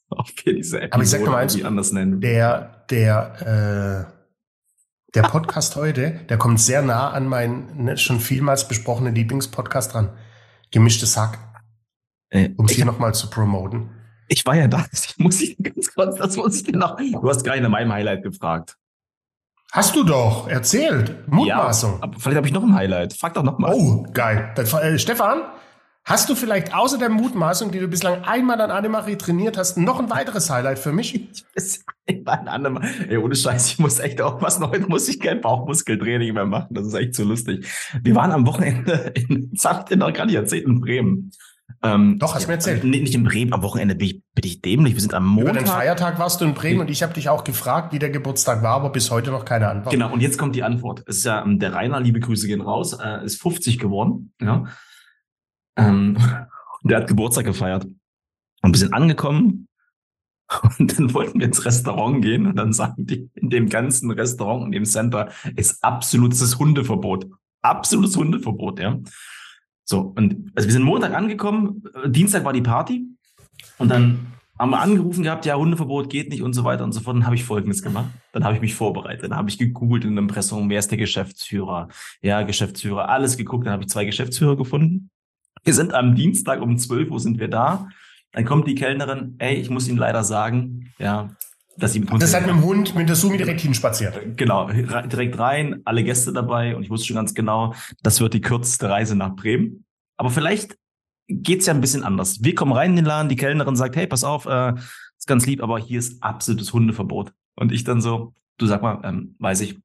Ob 0.10 0.28
wir 0.44 0.56
diese 0.56 0.78
Episode 0.78 0.94
Aber 0.94 1.04
ich 1.04 1.10
sag 1.10 1.26
mal 1.26 1.38
eins, 1.38 1.64
anders 1.64 1.92
nennen. 1.92 2.22
Der, 2.22 2.86
der, 2.90 4.08
äh, 4.10 5.14
der 5.16 5.22
Podcast 5.24 5.76
heute, 5.76 6.22
der 6.30 6.38
kommt 6.38 6.60
sehr 6.60 6.82
nah 6.82 7.12
an 7.12 7.28
meinen 7.28 7.86
ne, 7.86 7.98
schon 7.98 8.20
vielmals 8.20 8.68
besprochenen 8.68 9.16
Lieblingspodcast 9.16 9.94
dran. 9.94 10.10
Gemischtes 10.72 11.14
Sack. 11.14 11.40
Äh, 12.30 12.50
um 12.58 12.68
hier 12.68 12.86
nochmal 12.86 13.14
zu 13.14 13.30
promoten. 13.30 13.90
Ich 14.28 14.46
war 14.46 14.56
ja 14.56 14.68
da, 14.68 14.86
das 14.92 15.18
muss 15.18 15.42
ich 15.42 15.58
ganz 15.62 15.94
kurz, 15.94 16.18
das 16.18 16.36
muss 16.36 16.58
ich 16.58 16.64
dir 16.64 16.78
noch. 16.78 16.98
Du 16.98 17.30
hast 17.30 17.44
gerade 17.44 17.62
nach 17.62 17.70
meinem 17.70 17.92
Highlight 17.92 18.24
gefragt. 18.24 18.78
Hast 19.72 19.96
du 19.96 20.04
doch 20.04 20.48
erzählt. 20.48 21.28
Mutmaßung. 21.28 21.96
Ja, 21.96 22.04
aber 22.04 22.20
vielleicht 22.20 22.38
habe 22.38 22.48
ich 22.48 22.54
noch 22.54 22.64
ein 22.64 22.74
Highlight. 22.74 23.14
Frag 23.14 23.34
doch 23.34 23.44
noch 23.44 23.60
mal. 23.60 23.74
Oh, 23.74 24.06
geil. 24.14 24.52
Das, 24.56 24.74
äh, 24.74 24.98
Stefan, 24.98 25.42
Hast 26.08 26.30
du 26.30 26.36
vielleicht 26.36 26.74
außer 26.74 26.98
der 26.98 27.10
Mutmaßung, 27.10 27.70
die 27.70 27.80
du 27.80 27.90
bislang 27.90 28.24
einmal 28.24 28.62
an 28.62 28.72
Annemarie 28.72 29.18
trainiert 29.18 29.58
hast, 29.58 29.78
noch 29.78 30.00
ein 30.00 30.10
weiteres 30.10 30.50
Highlight 30.50 30.80
für 30.80 30.94
mich? 30.94 31.20
Ey, 33.10 33.18
ohne 33.18 33.36
Scheiß, 33.36 33.74
ich 33.74 33.80
muss 33.80 34.00
echt 34.00 34.22
aufpassen. 34.22 34.66
Heute 34.66 34.88
muss 34.88 35.10
ich 35.10 35.20
kein 35.20 35.42
Bauchmuskeltraining 35.42 36.34
mehr 36.34 36.46
machen. 36.46 36.68
Das 36.70 36.88
ist 36.88 36.94
echt 36.94 37.14
zu 37.14 37.26
lustig. 37.26 37.68
Wir 38.02 38.16
waren 38.16 38.32
am 38.32 38.48
Wochenende 38.48 39.12
in, 39.16 39.52
ich 39.52 39.98
noch 39.98 40.14
gar 40.14 40.26
nicht 40.26 40.36
erzählt, 40.36 40.66
in 40.66 40.80
Bremen. 40.80 41.32
Ähm, 41.84 42.18
Doch, 42.20 42.36
hast 42.36 42.46
du 42.46 42.48
mir 42.48 42.54
erzählt. 42.54 42.86
Nee, 42.86 43.02
nicht 43.02 43.14
in 43.14 43.26
Bremen, 43.26 43.52
am 43.52 43.62
Wochenende 43.62 43.96
bin 43.96 44.08
ich, 44.08 44.22
bin 44.34 44.46
ich 44.46 44.62
dämlich. 44.62 44.94
Wir 44.94 45.02
sind 45.02 45.14
am 45.14 45.26
Montag. 45.28 45.52
Über 45.52 45.60
den 45.60 45.68
Feiertag 45.68 46.20
warst 46.20 46.40
du 46.40 46.46
in 46.46 46.54
Bremen 46.54 46.80
und 46.80 46.90
ich 46.90 47.04
habe 47.04 47.14
dich 47.14 47.28
auch 47.28 47.44
gefragt, 47.44 47.92
wie 47.92 48.00
der 48.00 48.12
Geburtstag 48.12 48.64
war, 48.64 48.76
aber 48.76 48.92
bis 48.92 49.12
heute 49.12 49.32
noch 49.32 49.44
keine 49.44 49.68
Antwort. 49.68 49.92
Genau, 49.92 50.14
und 50.14 50.22
jetzt 50.22 50.38
kommt 50.38 50.56
die 50.56 50.64
Antwort. 50.64 51.04
Es 51.06 51.18
ist 51.18 51.26
ja, 51.26 51.44
ähm, 51.44 51.60
der 51.60 51.74
Rainer, 51.74 52.00
liebe 52.00 52.22
Grüße 52.22 52.48
gehen 52.48 52.62
raus, 52.62 52.94
äh, 52.94 53.26
ist 53.26 53.42
50 53.42 53.78
geworden. 53.78 54.32
Ja. 54.42 54.64
Ähm, 55.78 56.18
der 56.84 56.98
hat 56.98 57.08
Geburtstag 57.08 57.46
gefeiert. 57.46 57.86
Und 58.62 58.74
wir 58.74 58.80
sind 58.80 58.94
angekommen 58.94 59.68
und 60.80 60.98
dann 60.98 61.14
wollten 61.14 61.40
wir 61.40 61.48
ins 61.48 61.66
Restaurant 61.66 62.22
gehen 62.22 62.48
und 62.48 62.56
dann 62.56 62.74
sagen 62.74 63.06
die, 63.06 63.30
in 63.36 63.50
dem 63.50 63.70
ganzen 63.70 64.12
Restaurant, 64.12 64.66
in 64.66 64.72
dem 64.72 64.86
Center, 64.86 65.30
ist 65.56 65.84
absolutes 65.84 66.58
Hundeverbot. 66.58 67.28
Absolutes 67.62 68.16
Hundeverbot, 68.16 68.80
ja. 68.80 69.00
So, 69.84 70.14
und 70.16 70.52
also 70.56 70.68
wir 70.68 70.74
sind 70.74 70.84
Montag 70.84 71.14
angekommen, 71.14 71.84
Dienstag 72.08 72.44
war 72.44 72.54
die 72.54 72.62
Party 72.62 73.08
und 73.78 73.90
dann 73.90 74.38
haben 74.60 74.72
wir 74.72 74.82
angerufen 74.82 75.24
gehabt, 75.24 75.46
ja, 75.46 75.56
Hundeverbot 75.56 76.10
geht 76.10 76.30
nicht 76.30 76.42
und 76.42 76.54
so 76.54 76.64
weiter 76.64 76.84
und 76.84 76.92
so 76.92 77.02
fort. 77.02 77.16
Dann 77.16 77.26
habe 77.26 77.36
ich 77.36 77.44
Folgendes 77.44 77.84
gemacht. 77.84 78.10
Dann 78.32 78.44
habe 78.44 78.56
ich 78.56 78.62
mich 78.62 78.74
vorbereitet. 78.74 79.26
Dann 79.26 79.38
habe 79.38 79.50
ich 79.50 79.60
gegoogelt 79.60 80.04
in 80.04 80.16
der 80.16 80.24
Impressum, 80.24 80.70
wer 80.70 80.80
ist 80.80 80.90
der 80.90 80.98
Geschäftsführer? 80.98 81.90
Ja, 82.22 82.42
Geschäftsführer, 82.42 83.08
alles 83.10 83.38
geguckt. 83.38 83.68
Dann 83.68 83.74
habe 83.74 83.84
ich 83.84 83.90
zwei 83.90 84.06
Geschäftsführer 84.06 84.58
gefunden. 84.58 85.12
Wir 85.68 85.74
sind 85.74 85.94
am 85.94 86.16
Dienstag 86.16 86.62
um 86.62 86.78
12 86.78 87.12
Uhr 87.12 87.20
sind 87.20 87.40
wir 87.40 87.50
da. 87.50 87.90
Dann 88.32 88.46
kommt 88.46 88.70
die 88.70 88.76
Kellnerin, 88.76 89.36
ey, 89.40 89.56
ich 89.56 89.70
muss 89.70 89.90
Ihnen 89.90 89.98
leider 89.98 90.24
sagen, 90.24 90.94
ja, 90.98 91.36
dass 91.76 91.92
sie 91.92 92.00
mit 92.00 92.10
uns. 92.10 92.22
Das 92.22 92.34
hat 92.34 92.44
mit 92.44 92.52
dem 92.52 92.64
Hund, 92.64 92.96
mit 92.96 93.10
der 93.10 93.18
Sumi 93.18 93.36
direkt 93.36 93.60
hinspaziert. 93.60 94.38
Genau, 94.38 94.70
direkt 94.70 95.38
rein, 95.38 95.82
alle 95.84 96.06
Gäste 96.06 96.32
dabei 96.32 96.74
und 96.74 96.84
ich 96.84 96.90
wusste 96.90 97.08
schon 97.08 97.18
ganz 97.18 97.34
genau, 97.34 97.74
das 98.02 98.22
wird 98.22 98.34
die 98.34 98.40
kürzeste 98.40 98.90
Reise 98.90 99.18
nach 99.18 99.36
Bremen. 99.36 99.84
Aber 100.16 100.30
vielleicht 100.30 100.78
geht's 101.28 101.66
ja 101.66 101.74
ein 101.74 101.82
bisschen 101.82 102.06
anders. 102.06 102.42
Wir 102.42 102.56
kommen 102.56 102.72
rein 102.72 102.92
in 102.92 102.96
den 102.96 103.06
Laden, 103.06 103.28
die 103.28 103.36
Kellnerin 103.36 103.76
sagt, 103.76 103.98
hey, 103.98 104.08
pass 104.08 104.24
auf, 104.24 104.46
äh, 104.46 104.74
ist 105.18 105.28
ganz 105.28 105.46
lieb, 105.46 105.62
aber 105.62 105.80
hier 105.80 106.00
ist 106.00 106.24
absolutes 106.24 106.72
Hundeverbot. 106.72 107.34
Und 107.58 107.74
ich 107.74 107.84
dann 107.84 108.00
so, 108.00 108.34
du 108.58 108.68
sag 108.68 108.82
mal, 108.82 109.02
ähm, 109.04 109.36
weiß 109.40 109.60
ich, 109.60 109.78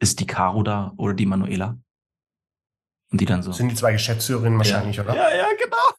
ist 0.00 0.18
die 0.18 0.26
Caro 0.26 0.64
da 0.64 0.92
oder 0.96 1.14
die 1.14 1.26
Manuela? 1.26 1.78
Und 3.14 3.20
die 3.20 3.26
dann 3.26 3.44
so. 3.44 3.52
sind 3.52 3.68
die 3.68 3.76
zwei 3.76 3.92
Geschäftsführerinnen 3.92 4.58
wahrscheinlich, 4.58 4.96
ja. 4.96 5.04
oder? 5.04 5.14
Ja, 5.14 5.28
ja, 5.32 5.46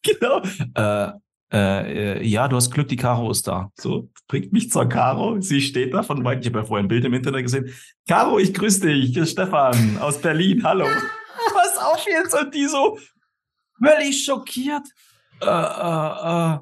genau, 0.04 0.42
genau. 0.74 1.14
Äh, 1.50 2.18
äh, 2.20 2.28
ja, 2.28 2.50
du 2.50 2.58
hast 2.58 2.72
Glück, 2.72 2.90
die 2.90 2.98
Caro 2.98 3.32
ist 3.32 3.48
da. 3.48 3.72
So, 3.80 4.10
bringt 4.28 4.52
mich 4.52 4.70
zur 4.70 4.90
Caro. 4.90 5.40
Sie 5.40 5.62
steht 5.62 5.94
da 5.94 6.04
von 6.04 6.26
weit. 6.26 6.42
Ich 6.42 6.48
habe 6.48 6.60
ja 6.60 6.66
vorher 6.66 6.84
ein 6.84 6.90
Bild 6.90 7.06
im 7.06 7.14
Internet 7.14 7.44
gesehen. 7.44 7.74
Caro, 8.06 8.38
ich 8.38 8.54
grüße 8.54 8.82
dich. 8.82 9.14
Hier 9.14 9.24
ist 9.24 9.32
Stefan 9.32 9.98
aus 10.00 10.20
Berlin. 10.20 10.62
Hallo. 10.66 10.88
Was 11.54 11.78
auf 11.78 12.06
jetzt? 12.06 12.38
Und 12.38 12.54
die 12.54 12.66
so 12.66 13.00
völlig 13.82 14.26
schockiert. 14.26 14.86
Äh, 15.40 15.46
äh, 15.48 16.58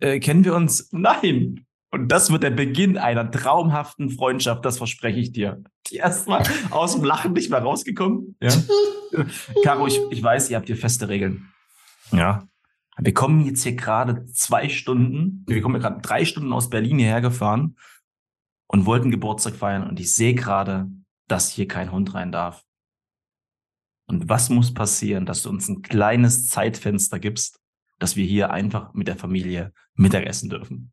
äh, 0.00 0.14
äh, 0.16 0.18
kennen 0.18 0.44
wir 0.44 0.56
uns? 0.56 0.88
Nein. 0.90 1.64
Und 1.92 2.08
das 2.08 2.32
wird 2.32 2.42
der 2.42 2.50
Beginn 2.50 2.98
einer 2.98 3.30
traumhaften 3.30 4.10
Freundschaft, 4.10 4.64
das 4.64 4.78
verspreche 4.78 5.20
ich 5.20 5.30
dir. 5.30 5.62
Die 5.90 5.96
erstmal 5.96 6.42
aus 6.70 6.94
dem 6.94 7.04
Lachen 7.04 7.32
nicht 7.32 7.50
mehr 7.50 7.60
rausgekommen. 7.60 8.36
Ja. 8.40 8.52
Caro, 9.64 9.86
ich, 9.86 10.00
ich 10.10 10.22
weiß, 10.22 10.50
ihr 10.50 10.56
habt 10.56 10.66
hier 10.66 10.76
feste 10.76 11.08
Regeln. 11.08 11.52
Ja. 12.12 12.46
Wir 12.98 13.12
kommen 13.12 13.44
jetzt 13.44 13.62
hier 13.62 13.74
gerade 13.74 14.24
zwei 14.32 14.68
Stunden, 14.68 15.44
wir 15.46 15.60
kommen 15.60 15.80
gerade 15.80 16.00
drei 16.00 16.24
Stunden 16.24 16.52
aus 16.52 16.70
Berlin 16.70 16.98
hierher 16.98 17.20
gefahren 17.20 17.76
und 18.68 18.86
wollten 18.86 19.10
Geburtstag 19.10 19.54
feiern 19.54 19.86
und 19.86 20.00
ich 20.00 20.14
sehe 20.14 20.34
gerade, 20.34 20.90
dass 21.28 21.50
hier 21.50 21.68
kein 21.68 21.92
Hund 21.92 22.14
rein 22.14 22.32
darf. 22.32 22.64
Und 24.06 24.28
was 24.28 24.48
muss 24.48 24.72
passieren, 24.72 25.26
dass 25.26 25.42
du 25.42 25.50
uns 25.50 25.68
ein 25.68 25.82
kleines 25.82 26.48
Zeitfenster 26.48 27.18
gibst, 27.18 27.60
dass 27.98 28.16
wir 28.16 28.24
hier 28.24 28.50
einfach 28.50 28.94
mit 28.94 29.08
der 29.08 29.16
Familie 29.16 29.72
Mittagessen 29.94 30.48
dürfen? 30.48 30.92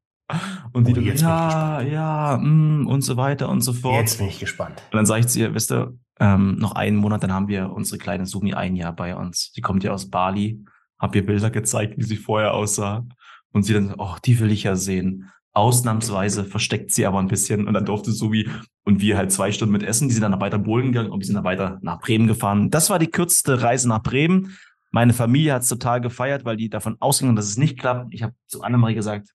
Und 0.71 0.87
die 0.87 0.95
oh, 0.95 0.99
jetzt 0.99 1.21
ja, 1.21 1.81
ja, 1.81 2.37
mm, 2.41 2.87
und 2.87 3.01
so 3.01 3.17
weiter 3.17 3.49
und 3.49 3.61
so 3.61 3.73
fort. 3.73 4.01
Jetzt 4.01 4.17
bin 4.17 4.27
ich 4.27 4.39
gespannt. 4.39 4.81
Und 4.91 4.97
dann 4.97 5.05
sage 5.05 5.21
ich 5.21 5.27
zu 5.27 5.39
ihr, 5.39 5.53
wisst 5.53 5.71
ihr, 5.71 5.93
ähm, 6.19 6.57
noch 6.57 6.73
einen 6.73 6.97
Monat, 6.97 7.23
dann 7.23 7.33
haben 7.33 7.47
wir 7.47 7.71
unsere 7.71 7.97
kleine 7.97 8.25
Sumi 8.25 8.53
ein 8.53 8.75
Jahr 8.75 8.93
bei 8.93 9.15
uns. 9.15 9.51
Die 9.51 9.61
kommt 9.61 9.83
ja 9.83 9.91
aus 9.91 10.09
Bali 10.09 10.63
habe 11.03 11.17
ihr 11.17 11.25
Bilder 11.25 11.51
gezeigt, 11.51 11.95
wie 11.97 12.03
sie 12.03 12.15
vorher 12.15 12.53
aussah. 12.53 13.05
Und 13.51 13.63
sie 13.63 13.73
dann, 13.73 13.93
oh, 13.97 14.15
die 14.25 14.39
will 14.39 14.51
ich 14.51 14.63
ja 14.63 14.75
sehen. 14.75 15.29
Ausnahmsweise 15.51 16.45
versteckt 16.45 16.91
sie 16.91 17.05
aber 17.05 17.19
ein 17.19 17.27
bisschen 17.27 17.67
und 17.67 17.75
dann 17.75 17.85
durfte 17.85 18.09
wie 18.31 18.49
und 18.85 19.01
wir 19.01 19.17
halt 19.17 19.31
zwei 19.31 19.51
Stunden 19.51 19.73
mit 19.73 19.83
essen. 19.83 20.07
Die 20.07 20.13
sind 20.13 20.23
dann 20.23 20.39
weiter 20.39 20.57
Bowlen 20.57 20.87
gegangen 20.87 21.11
und 21.11 21.19
wir 21.19 21.25
sind 21.25 21.35
dann 21.35 21.43
weiter 21.43 21.77
nach 21.81 21.99
Bremen 21.99 22.25
gefahren. 22.25 22.71
Das 22.71 22.89
war 22.89 22.97
die 22.97 23.11
kürzeste 23.11 23.61
Reise 23.61 23.89
nach 23.89 24.01
Bremen. 24.01 24.57
Meine 24.91 25.13
Familie 25.13 25.53
hat 25.53 25.63
es 25.63 25.69
total 25.69 26.01
gefeiert, 26.01 26.45
weil 26.45 26.57
die 26.57 26.69
davon 26.69 26.95
ausgingen, 26.99 27.35
dass 27.35 27.45
es 27.45 27.57
nicht 27.57 27.77
klappt. 27.77 28.13
Ich 28.13 28.23
habe 28.23 28.33
zu 28.47 28.63
Annemarie 28.63 28.95
gesagt, 28.95 29.29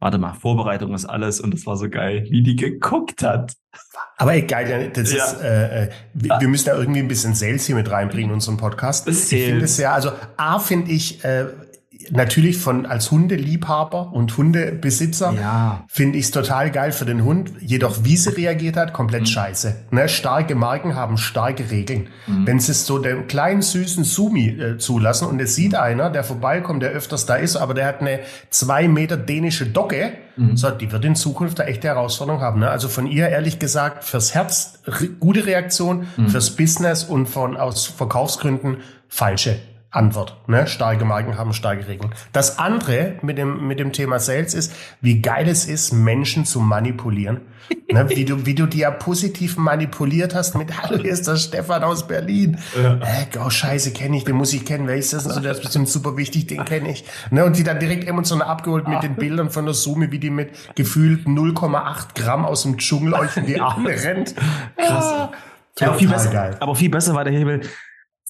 warte 0.00 0.18
mal, 0.18 0.34
Vorbereitung 0.34 0.94
ist 0.94 1.06
alles 1.06 1.40
und 1.40 1.54
das 1.54 1.66
war 1.66 1.76
so 1.76 1.88
geil, 1.88 2.26
wie 2.30 2.42
die 2.42 2.56
geguckt 2.56 3.22
hat. 3.22 3.54
Aber 4.16 4.34
egal, 4.34 4.90
das 4.90 5.12
ja. 5.12 5.24
ist, 5.24 5.40
äh, 5.40 5.84
äh 5.84 5.90
wir, 6.12 6.36
wir, 6.40 6.48
müssen 6.48 6.66
da 6.66 6.76
irgendwie 6.76 7.00
ein 7.00 7.08
bisschen 7.08 7.34
Sales 7.34 7.66
hier 7.66 7.74
mit 7.74 7.90
reinbringen 7.90 8.30
in 8.30 8.34
unseren 8.34 8.56
Podcast. 8.56 9.08
Ich 9.08 9.24
finde 9.28 9.64
es 9.64 9.78
ja, 9.78 9.92
also 9.92 10.12
A 10.36 10.58
finde 10.58 10.92
ich, 10.92 11.24
äh, 11.24 11.46
natürlich 12.10 12.58
von 12.58 12.86
als 12.86 13.10
Hundeliebhaber 13.10 14.12
und 14.12 14.36
Hundebesitzer 14.36 15.34
ja. 15.34 15.84
finde 15.88 16.18
ich 16.18 16.26
es 16.26 16.30
total 16.30 16.70
geil 16.70 16.92
für 16.92 17.04
den 17.04 17.24
Hund. 17.24 17.52
Jedoch 17.60 18.04
wie 18.04 18.16
sie 18.16 18.30
reagiert 18.30 18.76
hat, 18.76 18.92
komplett 18.92 19.22
mhm. 19.22 19.26
scheiße. 19.26 19.76
Ne? 19.90 20.08
Starke 20.08 20.54
Marken 20.54 20.94
haben 20.94 21.16
starke 21.16 21.70
Regeln. 21.70 22.08
Mhm. 22.26 22.46
Wenn 22.46 22.60
sie 22.60 22.72
es 22.72 22.86
so 22.86 22.98
dem 22.98 23.26
kleinen 23.26 23.62
süßen 23.62 24.04
Sumi 24.04 24.48
äh, 24.48 24.78
zulassen 24.78 25.28
und 25.28 25.40
es 25.40 25.54
sieht 25.54 25.74
einer, 25.74 26.10
der 26.10 26.24
vorbeikommt, 26.24 26.82
der 26.82 26.90
öfters 26.90 27.26
da 27.26 27.36
ist, 27.36 27.56
aber 27.56 27.74
der 27.74 27.86
hat 27.86 28.00
eine 28.00 28.20
zwei 28.50 28.88
Meter 28.88 29.16
dänische 29.16 29.66
Docke, 29.66 30.12
mhm. 30.36 30.56
so, 30.56 30.70
die 30.70 30.90
wird 30.92 31.04
in 31.04 31.16
Zukunft 31.16 31.60
eine 31.60 31.70
echte 31.70 31.88
Herausforderung 31.88 32.40
haben. 32.40 32.60
Ne? 32.60 32.70
Also 32.70 32.88
von 32.88 33.06
ihr 33.06 33.28
ehrlich 33.28 33.58
gesagt 33.58 34.04
fürs 34.04 34.34
Herz 34.34 34.80
re 34.86 35.08
gute 35.08 35.46
Reaktion, 35.46 36.06
mhm. 36.16 36.28
fürs 36.28 36.56
Business 36.56 37.04
und 37.04 37.26
von 37.26 37.56
aus 37.56 37.86
Verkaufsgründen 37.86 38.78
falsche. 39.08 39.58
Antwort. 39.94 40.36
Ne? 40.48 40.66
Starke 40.66 41.04
Marken 41.04 41.38
haben 41.38 41.52
starke 41.52 41.86
Regeln. 41.86 42.12
Das 42.32 42.58
andere 42.58 43.14
mit 43.22 43.38
dem, 43.38 43.66
mit 43.66 43.78
dem 43.78 43.92
Thema 43.92 44.18
Sales 44.18 44.54
ist, 44.54 44.72
wie 45.00 45.22
geil 45.22 45.48
es 45.48 45.66
ist, 45.66 45.92
Menschen 45.92 46.44
zu 46.44 46.60
manipulieren. 46.60 47.42
ne? 47.90 48.08
Wie 48.10 48.24
du, 48.24 48.44
wie 48.44 48.54
du 48.54 48.66
die 48.66 48.78
ja 48.78 48.90
positiv 48.90 49.56
manipuliert 49.56 50.34
hast 50.34 50.56
mit, 50.56 50.76
hallo, 50.82 51.00
hier 51.00 51.12
ist 51.12 51.28
der 51.28 51.36
Stefan 51.36 51.84
aus 51.84 52.06
Berlin. 52.06 52.58
Ja. 52.80 52.94
Äh, 52.96 53.38
oh, 53.38 53.50
scheiße, 53.50 53.92
kenne 53.92 54.16
ich, 54.16 54.24
den 54.24 54.36
muss 54.36 54.52
ich 54.52 54.64
kennen. 54.64 54.88
Wer 54.88 54.96
ist 54.96 55.12
das? 55.12 55.26
Also, 55.26 55.40
der 55.40 55.52
ist 55.52 55.62
bestimmt 55.62 55.88
super 55.88 56.16
wichtig, 56.16 56.48
den 56.48 56.64
kenne 56.64 56.90
ich. 56.90 57.04
Ne? 57.30 57.44
Und 57.44 57.56
die 57.56 57.62
dann 57.62 57.78
direkt 57.78 58.08
emotional 58.08 58.48
abgeholt 58.48 58.88
mit 58.88 59.02
den 59.02 59.14
Bildern 59.14 59.50
von 59.50 59.64
der 59.64 59.74
Summe, 59.74 60.10
wie 60.10 60.18
die 60.18 60.30
mit 60.30 60.50
gefühlt 60.74 61.26
0,8 61.26 62.20
Gramm 62.20 62.44
aus 62.44 62.62
dem 62.62 62.78
Dschungel 62.78 63.14
euch 63.14 63.36
in 63.36 63.46
die 63.46 63.60
Arme 63.60 63.90
rennt. 64.02 64.34
Krass. 64.76 65.04
Ah. 65.04 65.32
Ja, 65.80 65.88
aber, 65.88 65.98
viel 65.98 66.08
besser, 66.08 66.56
aber 66.60 66.74
viel 66.76 66.88
besser 66.88 67.14
war 67.14 67.24
der 67.24 67.32
Hebel. 67.32 67.62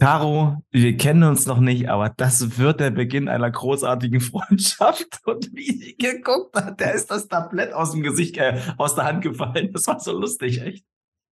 Caro, 0.00 0.64
wir 0.72 0.96
kennen 0.96 1.22
uns 1.22 1.46
noch 1.46 1.60
nicht, 1.60 1.88
aber 1.88 2.08
das 2.08 2.58
wird 2.58 2.80
der 2.80 2.90
Beginn 2.90 3.28
einer 3.28 3.50
großartigen 3.50 4.20
Freundschaft. 4.20 5.20
Und 5.24 5.50
wie 5.52 5.70
sie 5.72 5.96
geguckt 5.96 6.56
hat, 6.56 6.80
der 6.80 6.94
ist 6.94 7.10
das 7.10 7.28
Tablett 7.28 7.72
aus 7.72 7.92
dem 7.92 8.02
Gesicht, 8.02 8.36
äh, 8.38 8.60
aus 8.76 8.96
der 8.96 9.04
Hand 9.04 9.22
gefallen. 9.22 9.72
Das 9.72 9.86
war 9.86 10.00
so 10.00 10.12
lustig, 10.12 10.60
echt. 10.62 10.84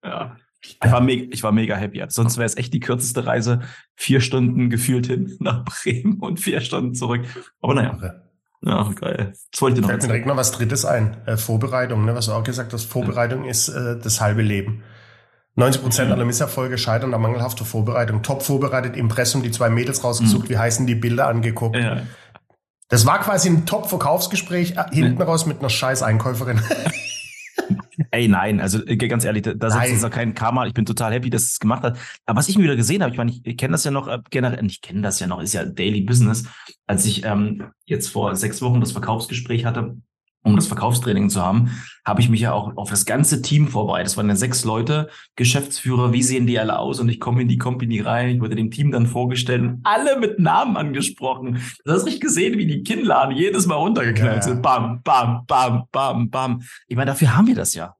Ja. 0.04 0.36
Ich 0.64 0.78
war, 0.80 1.00
mega, 1.00 1.26
ich 1.32 1.42
war 1.42 1.50
mega 1.50 1.74
happy. 1.74 2.04
Sonst 2.08 2.36
wäre 2.36 2.46
es 2.46 2.56
echt 2.56 2.72
die 2.72 2.78
kürzeste 2.78 3.26
Reise. 3.26 3.60
Vier 3.96 4.20
Stunden 4.20 4.70
gefühlt 4.70 5.08
hin 5.08 5.36
nach 5.40 5.64
Bremen 5.64 6.20
und 6.20 6.38
vier 6.38 6.60
Stunden 6.60 6.94
zurück. 6.94 7.22
Aber 7.60 7.74
naja. 7.74 8.22
Ja, 8.64 8.88
geil. 8.94 9.32
Das 9.50 9.60
wollte 9.60 9.76
ich 9.76 9.82
noch 9.82 9.88
Fällt 9.88 10.02
mir 10.02 10.08
direkt 10.08 10.26
noch 10.26 10.36
was 10.36 10.52
Drittes 10.52 10.84
ein. 10.84 11.16
Äh, 11.26 11.36
Vorbereitung, 11.36 12.04
ne? 12.04 12.14
was 12.14 12.26
du 12.26 12.32
auch 12.32 12.44
gesagt 12.44 12.72
hast. 12.72 12.84
Vorbereitung 12.84 13.44
ja. 13.44 13.50
ist 13.50 13.68
äh, 13.70 13.98
das 13.98 14.20
halbe 14.20 14.42
Leben. 14.42 14.84
90 15.54 15.82
Prozent 15.82 16.10
aller 16.10 16.24
Misserfolge 16.24 16.78
scheitern 16.78 17.12
an 17.12 17.20
mangelhafter 17.20 17.64
Vorbereitung. 17.64 18.22
Top 18.22 18.42
vorbereitet, 18.42 18.96
Impressum, 18.96 19.42
die 19.42 19.50
zwei 19.50 19.68
Mädels 19.68 20.02
rausgesucht, 20.02 20.44
mhm. 20.44 20.48
wie 20.48 20.58
heißen 20.58 20.86
die 20.86 20.94
Bilder 20.94 21.28
angeguckt. 21.28 21.76
Ja. 21.76 22.02
Das 22.88 23.06
war 23.06 23.20
quasi 23.20 23.48
ein 23.48 23.66
Top-Verkaufsgespräch 23.66 24.76
äh, 24.76 24.84
hinten 24.92 25.14
mhm. 25.14 25.22
raus 25.22 25.46
mit 25.46 25.60
einer 25.60 25.70
scheiß 25.70 26.02
Einkäuferin. 26.02 26.60
Ey, 28.10 28.28
nein, 28.28 28.60
also 28.60 28.84
äh, 28.86 28.96
ganz 28.96 29.24
ehrlich, 29.24 29.42
da, 29.42 29.54
da 29.54 29.70
sitzt 29.70 29.88
jetzt 29.88 30.02
noch 30.02 30.10
kein 30.10 30.34
Karma. 30.34 30.66
Ich 30.66 30.74
bin 30.74 30.84
total 30.84 31.12
happy, 31.12 31.30
dass 31.30 31.44
es 31.44 31.60
gemacht 31.60 31.82
hat. 31.82 31.98
Aber 32.26 32.38
was 32.38 32.48
ich 32.48 32.56
mir 32.56 32.64
wieder 32.64 32.76
gesehen 32.76 33.02
habe, 33.02 33.12
ich 33.12 33.18
meine, 33.18 33.30
ich, 33.30 33.44
ich 33.44 33.56
kenne 33.56 33.72
das 33.72 33.84
ja 33.84 33.90
noch 33.90 34.08
äh, 34.08 34.18
generell, 34.30 34.64
ich 34.66 34.80
kenne 34.80 35.02
das 35.02 35.20
ja 35.20 35.26
noch, 35.26 35.40
ist 35.40 35.52
ja 35.52 35.64
Daily 35.64 36.02
Business. 36.02 36.44
Als 36.86 37.04
ich 37.04 37.24
ähm, 37.24 37.64
jetzt 37.84 38.08
vor 38.08 38.34
sechs 38.36 38.62
Wochen 38.62 38.80
das 38.80 38.92
Verkaufsgespräch 38.92 39.64
hatte, 39.64 39.96
um 40.42 40.56
das 40.56 40.66
Verkaufstraining 40.66 41.30
zu 41.30 41.40
haben, 41.40 41.70
habe 42.04 42.20
ich 42.20 42.28
mich 42.28 42.40
ja 42.40 42.52
auch 42.52 42.76
auf 42.76 42.90
das 42.90 43.06
ganze 43.06 43.42
Team 43.42 43.68
vorbereitet. 43.68 44.06
Das 44.06 44.16
waren 44.16 44.28
ja 44.28 44.36
sechs 44.36 44.64
Leute, 44.64 45.08
Geschäftsführer, 45.36 46.12
wie 46.12 46.22
sehen 46.22 46.46
die 46.46 46.58
alle 46.58 46.78
aus? 46.78 46.98
Und 46.98 47.08
ich 47.08 47.20
komme 47.20 47.42
in 47.42 47.48
die 47.48 47.58
Company 47.58 48.00
rein, 48.00 48.28
ich 48.28 48.40
wurde 48.40 48.56
dem 48.56 48.70
Team 48.70 48.90
dann 48.90 49.06
vorgestellt 49.06 49.62
und 49.62 49.80
alle 49.84 50.18
mit 50.18 50.38
Namen 50.38 50.76
angesprochen. 50.76 51.62
Du 51.84 51.92
hast 51.92 52.06
richtig 52.06 52.22
gesehen, 52.22 52.58
wie 52.58 52.66
die 52.66 52.82
Kinnladen 52.82 53.36
jedes 53.36 53.66
Mal 53.66 53.76
runtergeknallt 53.76 54.42
sind. 54.44 54.62
Bam, 54.62 55.00
bam, 55.02 55.44
bam, 55.46 55.84
bam, 55.92 56.30
bam. 56.30 56.62
Ich 56.88 56.96
meine, 56.96 57.10
dafür 57.10 57.36
haben 57.36 57.46
wir 57.46 57.54
das 57.54 57.74
ja. 57.74 57.94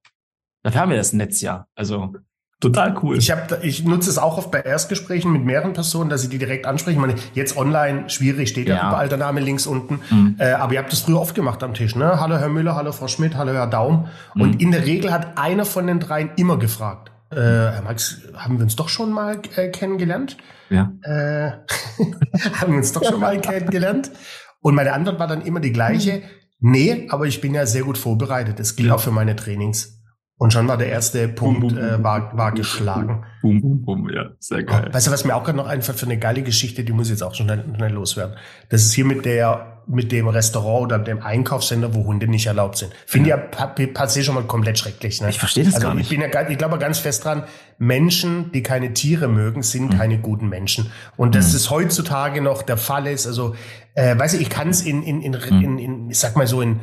Dafür 0.64 0.80
haben 0.80 0.90
wir 0.90 0.96
das 0.96 1.12
Netz 1.12 1.40
ja. 1.40 1.66
Also 1.74 2.14
Total 2.62 2.94
cool. 3.02 3.18
Ich, 3.18 3.32
hab, 3.32 3.64
ich 3.64 3.82
nutze 3.84 4.08
es 4.08 4.18
auch 4.18 4.38
oft 4.38 4.52
bei 4.52 4.60
Erstgesprächen 4.60 5.32
mit 5.32 5.44
mehreren 5.44 5.72
Personen, 5.72 6.08
dass 6.08 6.22
sie 6.22 6.28
die 6.28 6.38
direkt 6.38 6.64
ansprechen. 6.64 6.94
Ich 6.94 7.00
meine, 7.00 7.16
jetzt 7.34 7.56
online 7.56 8.08
schwierig, 8.08 8.50
steht 8.50 8.68
ja, 8.68 8.76
ja 8.76 8.88
überall 8.88 9.08
der 9.08 9.18
Name 9.18 9.40
links 9.40 9.66
unten. 9.66 9.98
Mhm. 10.10 10.36
Äh, 10.38 10.52
aber 10.52 10.74
ihr 10.74 10.78
habt 10.78 10.92
das 10.92 11.00
früher 11.00 11.20
oft 11.20 11.34
gemacht 11.34 11.60
am 11.64 11.74
Tisch. 11.74 11.96
Ne? 11.96 12.20
Hallo 12.20 12.36
Herr 12.36 12.48
Müller, 12.48 12.76
hallo 12.76 12.92
Frau 12.92 13.08
Schmidt, 13.08 13.34
hallo 13.34 13.52
Herr 13.52 13.66
Daum. 13.66 14.06
Mhm. 14.36 14.42
Und 14.42 14.62
in 14.62 14.70
der 14.70 14.86
Regel 14.86 15.10
hat 15.12 15.38
einer 15.38 15.64
von 15.64 15.88
den 15.88 15.98
dreien 15.98 16.30
immer 16.36 16.56
gefragt. 16.56 17.10
Äh, 17.32 17.40
Herr 17.40 17.82
Max, 17.82 18.20
haben 18.36 18.58
wir 18.58 18.62
uns 18.62 18.76
doch 18.76 18.88
schon 18.88 19.10
mal 19.10 19.40
äh, 19.56 19.68
kennengelernt? 19.70 20.36
Ja. 20.70 20.92
Äh, 21.02 21.50
haben 22.60 22.70
wir 22.70 22.78
uns 22.78 22.92
doch 22.92 23.02
schon 23.02 23.18
mal 23.18 23.40
kennengelernt? 23.40 24.12
Und 24.60 24.76
meine 24.76 24.92
Antwort 24.92 25.18
war 25.18 25.26
dann 25.26 25.42
immer 25.42 25.58
die 25.58 25.72
gleiche. 25.72 26.22
Nee, 26.60 27.08
aber 27.10 27.26
ich 27.26 27.40
bin 27.40 27.54
ja 27.54 27.66
sehr 27.66 27.82
gut 27.82 27.98
vorbereitet. 27.98 28.60
Das 28.60 28.76
gilt 28.76 28.90
ja. 28.90 28.94
auch 28.94 29.00
für 29.00 29.10
meine 29.10 29.34
Trainings. 29.34 30.01
Und 30.38 30.52
schon 30.52 30.66
war 30.66 30.76
der 30.76 30.88
erste 30.88 31.28
Punkt 31.28 31.60
boom, 31.60 31.74
boom, 31.74 31.78
äh, 31.78 32.02
war, 32.02 32.36
war 32.36 32.52
geschlagen. 32.52 33.24
Boom, 33.42 33.60
boom, 33.60 33.82
boom, 33.82 34.10
ja, 34.10 34.30
sehr 34.40 34.64
geil. 34.64 34.88
Weißt 34.92 35.06
du, 35.06 35.12
was 35.12 35.24
mir 35.24 35.36
auch 35.36 35.44
gerade 35.44 35.56
noch 35.56 35.68
einfällt 35.68 35.98
für 35.98 36.06
eine 36.06 36.18
geile 36.18 36.42
Geschichte, 36.42 36.82
die 36.82 36.92
muss 36.92 37.10
jetzt 37.10 37.22
auch 37.22 37.34
schon 37.34 37.46
schnell, 37.46 37.64
schnell 37.76 37.92
loswerden. 37.92 38.36
Das 38.68 38.82
ist 38.82 38.92
hier 38.92 39.04
mit 39.04 39.24
der 39.24 39.72
mit 39.86 40.12
dem 40.12 40.28
Restaurant 40.28 40.84
oder 40.84 40.98
dem 40.98 41.22
Einkaufscenter, 41.22 41.94
wo 41.94 42.04
Hunde 42.04 42.28
nicht 42.28 42.46
erlaubt 42.46 42.78
sind. 42.78 42.92
Finde 43.06 43.30
ja, 43.30 43.36
ja 43.36 43.86
passiert 43.88 44.26
schon 44.26 44.34
mal 44.34 44.44
komplett 44.44 44.78
schrecklich. 44.78 45.20
Ne? 45.20 45.30
Ich 45.30 45.38
verstehe 45.38 45.64
das 45.64 45.74
also 45.74 45.88
gar 45.88 45.94
nicht. 45.94 46.10
Ich, 46.10 46.18
bin 46.18 46.20
ja, 46.20 46.48
ich 46.48 46.58
glaube 46.58 46.78
ganz 46.78 46.98
fest 46.98 47.24
dran, 47.24 47.44
Menschen, 47.78 48.52
die 48.52 48.62
keine 48.62 48.94
Tiere 48.94 49.28
mögen, 49.28 49.62
sind 49.62 49.92
mhm. 49.92 49.98
keine 49.98 50.18
guten 50.18 50.48
Menschen. 50.48 50.90
Und 51.16 51.34
dass 51.34 51.48
mhm. 51.48 51.52
das 51.54 51.70
heutzutage 51.70 52.40
noch 52.40 52.62
der 52.62 52.76
Fall 52.76 53.06
ist, 53.06 53.26
also, 53.26 53.54
äh, 53.94 54.16
weiß 54.16 54.34
ich, 54.34 54.42
ich 54.42 54.50
kann 54.50 54.68
es 54.68 54.82
in, 54.82 55.02
in, 55.02 55.20
in, 55.20 55.32
mhm. 55.32 55.64
in, 55.64 55.78
in, 55.78 56.10
ich 56.10 56.18
sag 56.18 56.36
mal 56.36 56.46
so 56.46 56.60
in 56.60 56.80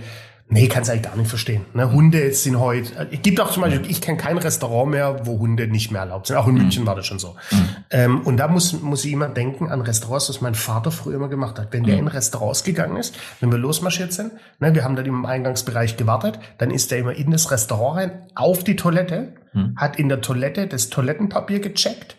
Nee, 0.51 0.67
kannst 0.67 0.89
eigentlich 0.89 1.03
gar 1.03 1.15
nicht 1.15 1.29
verstehen. 1.29 1.65
Ne? 1.75 1.91
Hunde 1.91 2.33
sind 2.33 2.59
heute, 2.59 2.95
äh, 2.95 3.07
es 3.11 3.21
gibt 3.21 3.39
auch 3.39 3.51
zum 3.51 3.61
Beispiel, 3.61 3.89
ich 3.89 4.01
kenne 4.01 4.17
kein 4.17 4.39
Restaurant 4.39 4.89
mehr, 4.89 5.27
wo 5.27 5.37
Hunde 5.37 5.67
nicht 5.67 5.91
mehr 5.91 6.01
erlaubt 6.01 6.25
sind. 6.25 6.37
Auch 6.37 6.47
in 6.47 6.55
mhm. 6.55 6.61
München 6.61 6.87
war 6.87 6.95
das 6.95 7.05
schon 7.05 7.19
so. 7.19 7.35
Mhm. 7.51 7.69
Ähm, 7.91 8.21
und 8.21 8.37
da 8.37 8.47
muss, 8.47 8.81
muss 8.81 9.05
ich 9.05 9.11
immer 9.11 9.29
denken 9.29 9.69
an 9.69 9.81
Restaurants, 9.81 10.27
was 10.27 10.41
mein 10.41 10.55
Vater 10.55 10.89
früher 10.89 11.17
immer 11.17 11.29
gemacht 11.29 11.59
hat. 11.59 11.71
Wenn 11.71 11.83
der 11.83 11.95
mhm. 11.95 12.01
in 12.01 12.07
Restaurants 12.07 12.63
gegangen 12.63 12.97
ist, 12.97 13.15
wenn 13.39 13.51
wir 13.51 13.59
losmarschiert 13.59 14.11
sind, 14.11 14.31
ne, 14.59 14.73
wir 14.73 14.83
haben 14.83 14.95
dann 14.95 15.05
im 15.05 15.23
Eingangsbereich 15.23 15.97
gewartet, 15.97 16.39
dann 16.57 16.71
ist 16.71 16.89
der 16.89 16.97
immer 16.97 17.13
in 17.13 17.29
das 17.29 17.51
Restaurant 17.51 17.97
rein, 17.97 18.11
auf 18.33 18.63
die 18.63 18.75
Toilette, 18.75 19.33
hat 19.75 19.97
in 19.97 20.09
der 20.09 20.21
Toilette 20.21 20.67
das 20.67 20.89
Toilettenpapier 20.89 21.59
gecheckt. 21.59 22.17